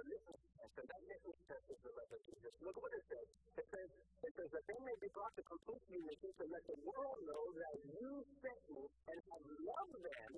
a 0.01 0.05
litmus 0.09 0.41
test, 0.57 0.73
and 0.81 0.87
that 0.89 1.01
litmus 1.05 1.39
test 1.45 1.65
is 1.69 1.79
the 1.85 1.93
love 1.93 2.11
of 2.11 2.21
Jesus. 2.25 2.51
Look 2.65 2.77
what 2.81 2.93
it 2.97 3.05
says. 3.05 3.27
It 3.61 3.67
says, 3.69 3.89
it 4.25 4.31
says 4.33 4.49
that 4.49 4.65
they 4.65 4.79
may 4.81 4.97
be 4.97 5.09
brought 5.13 5.33
to 5.37 5.43
complete 5.45 5.85
unity 5.91 6.29
to 6.33 6.45
let 6.49 6.63
the 6.65 6.77
world 6.81 7.19
know 7.21 7.43
that 7.61 7.75
you 7.85 8.11
sent 8.41 8.61
me 8.73 8.83
and 9.11 9.17
have 9.21 9.45
loved 9.45 9.97
them 10.01 10.31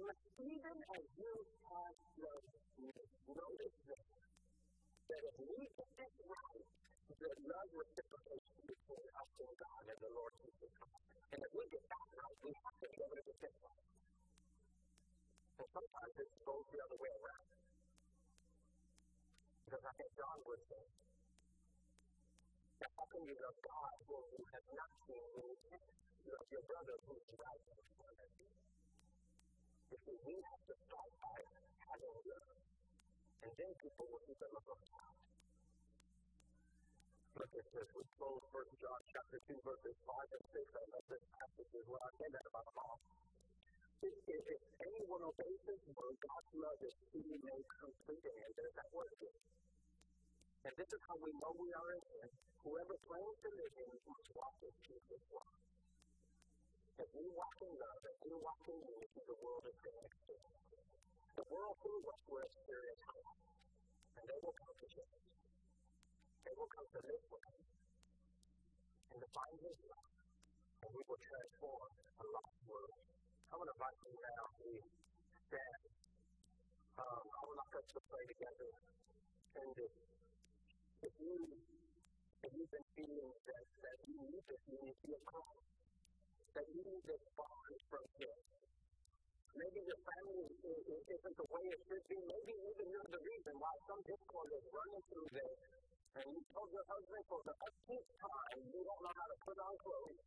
even 0.43 0.75
as 0.99 1.05
you 1.15 1.33
have 1.71 1.95
loved 2.19 2.51
me. 2.83 2.91
Notice 3.31 3.77
this. 3.87 4.05
That 5.07 5.21
if 5.23 5.35
we 5.39 5.59
get 5.71 5.89
this 5.95 6.15
right, 6.27 6.65
the 7.07 7.31
love 7.47 7.69
reciprocation 7.71 8.59
between 8.67 9.07
us 9.07 9.31
and 9.39 9.53
God 9.55 9.83
and 9.87 9.99
the 10.03 10.11
Lord 10.11 10.33
Jesus 10.43 10.71
Christ. 10.75 11.07
And 11.31 11.39
if 11.39 11.51
we 11.55 11.63
get 11.71 11.83
that 11.87 12.07
right, 12.19 12.37
we 12.43 12.51
have 12.51 12.77
to 12.83 12.87
be 12.91 12.97
able 12.99 13.17
to 13.19 13.25
get 13.27 13.37
this 13.39 13.55
right. 13.63 13.87
And 15.63 15.67
sometimes 15.71 16.13
it 16.19 16.29
goes 16.43 16.65
the 16.67 16.79
other 16.83 16.99
way 16.99 17.11
around. 17.23 17.62
John 20.13 20.37
would 20.45 20.63
say, 20.69 20.83
how 22.83 23.05
can 23.09 23.21
you 23.25 23.35
love 23.39 23.57
God 23.63 23.95
whom 24.07 24.23
you 24.37 24.43
have 24.53 24.67
not 24.77 24.91
seen 25.09 25.25
you 25.33 26.33
your 26.53 26.63
brother 26.69 26.95
whom 27.09 27.17
You 29.93 29.97
see, 30.09 30.17
we 30.25 30.35
have 30.41 30.63
to 30.69 30.75
start 30.89 31.11
by 31.21 31.37
having 31.85 32.17
love. 32.25 32.57
And 33.45 33.51
then 33.57 33.71
people 33.77 34.05
will 34.09 34.25
love 34.25 34.67
of 34.73 34.79
God. 34.89 35.13
Look 37.37 37.53
at 37.57 37.65
this. 37.73 37.89
We 37.93 38.05
close 38.17 38.41
First 38.49 38.73
John 38.81 39.01
chapter 39.13 39.37
2, 39.49 39.53
verses 39.61 39.97
5 40.05 40.33
and 40.33 40.45
6. 40.49 40.65
I 40.65 40.85
love 40.97 41.05
this 41.09 41.25
passage 41.37 41.71
is 41.77 41.85
what 41.85 42.01
I 42.05 42.09
say 42.17 42.29
that 42.29 42.45
about 42.49 42.65
them 42.69 42.77
all. 42.81 42.97
If, 44.01 44.13
if 44.29 44.61
anyone 44.81 45.21
obeys 45.29 45.61
his 45.65 45.81
word, 45.93 46.17
God's 46.21 46.53
love 46.57 46.79
is 46.81 46.95
truly 47.13 47.37
made 47.45 47.65
complete 47.77 48.25
in 48.25 48.33
him. 48.33 48.51
There's 48.57 48.75
that 48.77 48.89
word 48.93 49.13
again. 49.13 49.37
And 50.63 50.73
this 50.79 50.87
is 50.87 51.01
how 51.03 51.17
we 51.19 51.31
know 51.43 51.51
we 51.59 51.69
are 51.75 51.91
in 51.91 52.03
him. 52.07 52.29
Whoever 52.63 52.95
claims 53.03 53.37
to 53.43 53.49
live 53.51 53.75
in 53.83 53.87
him 53.91 54.03
must 54.07 54.29
walk 54.31 54.55
in 54.63 54.75
Jesus' 54.87 55.27
love. 55.35 55.55
If 57.03 57.09
we 57.11 57.25
walk 57.35 57.57
in 57.59 57.73
love, 57.75 58.01
if 58.07 58.17
we 58.23 58.31
walk 58.39 58.63
in 58.71 58.79
unity, 58.79 59.21
the 59.27 59.39
world 59.43 59.65
is 59.67 59.79
going 59.83 60.07
to. 60.07 60.35
The 61.35 61.45
world 61.51 61.75
through 61.83 62.03
us 62.15 62.21
will 62.31 62.43
experience 62.47 63.03
hope. 63.11 63.43
And 64.15 64.23
they 64.23 64.39
will 64.39 64.55
come 64.55 64.71
to 64.71 64.87
Jesus. 64.87 65.23
They 66.47 66.53
will 66.55 66.71
come 66.71 66.87
to 66.95 66.99
with 67.03 67.43
him. 67.43 67.63
And 69.11 69.19
to 69.19 69.29
find 69.35 69.55
his 69.59 69.79
love. 69.83 70.09
And 70.79 70.89
we 70.95 71.01
will 71.03 71.21
transform 71.27 71.91
a 71.91 72.25
lost 72.39 72.57
world. 72.71 73.03
I 73.51 73.53
want 73.59 73.67
to 73.67 73.75
invite 73.75 73.99
you 73.99 74.15
now 74.15 74.43
to 74.63 74.69
stand. 75.43 75.83
Um, 77.03 77.25
I 77.27 77.41
would 77.51 77.59
like 77.59 77.75
us 77.83 77.87
to 77.97 77.99
pray 78.07 78.25
together. 78.31 78.69
And 79.59 79.69
if, 79.75 79.93
if 81.03 81.13
you 81.19 81.35
if 82.43 82.51
you've 82.55 82.73
been 82.75 82.89
feeling 82.95 83.31
that, 83.47 83.65
that 83.83 83.97
you 84.03 84.15
need 84.19 84.43
this 84.47 84.63
unity 84.67 85.09
of 85.15 85.23
Christ, 85.23 85.67
that 86.55 86.67
you 86.75 86.81
need 86.83 87.03
this 87.07 87.23
bond 87.39 87.75
from 87.87 88.03
Him. 88.19 88.37
Maybe 89.53 89.79
your 89.85 90.01
family 90.03 90.43
isn't 90.43 91.35
the 91.39 91.47
way 91.47 91.63
it 91.71 91.79
should 91.87 92.05
be. 92.09 92.19
Maybe 92.19 92.53
even 92.67 92.85
you're 92.91 93.11
the 93.15 93.23
reason 93.23 93.53
why 93.63 93.73
some 93.87 94.01
discord 94.03 94.49
is 94.59 94.65
running 94.65 95.03
through 95.07 95.29
there. 95.31 95.57
And 96.19 96.25
you 96.35 96.41
told 96.51 96.69
your 96.73 96.87
husband 96.89 97.23
for 97.31 97.39
the 97.47 97.53
umpteenth 97.53 98.11
time 98.17 98.59
you 98.59 98.81
don't 98.81 99.01
know 99.07 99.13
how 99.13 99.27
to 99.29 99.37
put 99.43 99.57
on 99.63 99.73
clothes. 99.79 100.19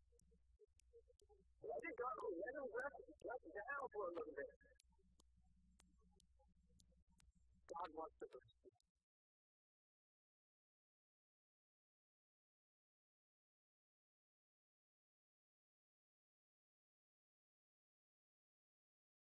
Let 1.67 1.83
it 1.85 1.97
go. 2.01 2.11
Let 2.33 2.53
him 2.55 2.69
rest, 2.71 3.01
rest 3.13 3.47
down 3.51 3.85
for 3.93 4.03
a 4.09 4.13
little 4.15 4.37
bit. 4.41 4.53
God 7.67 7.89
wants 7.93 8.17
to 8.23 8.27
rest 8.31 8.86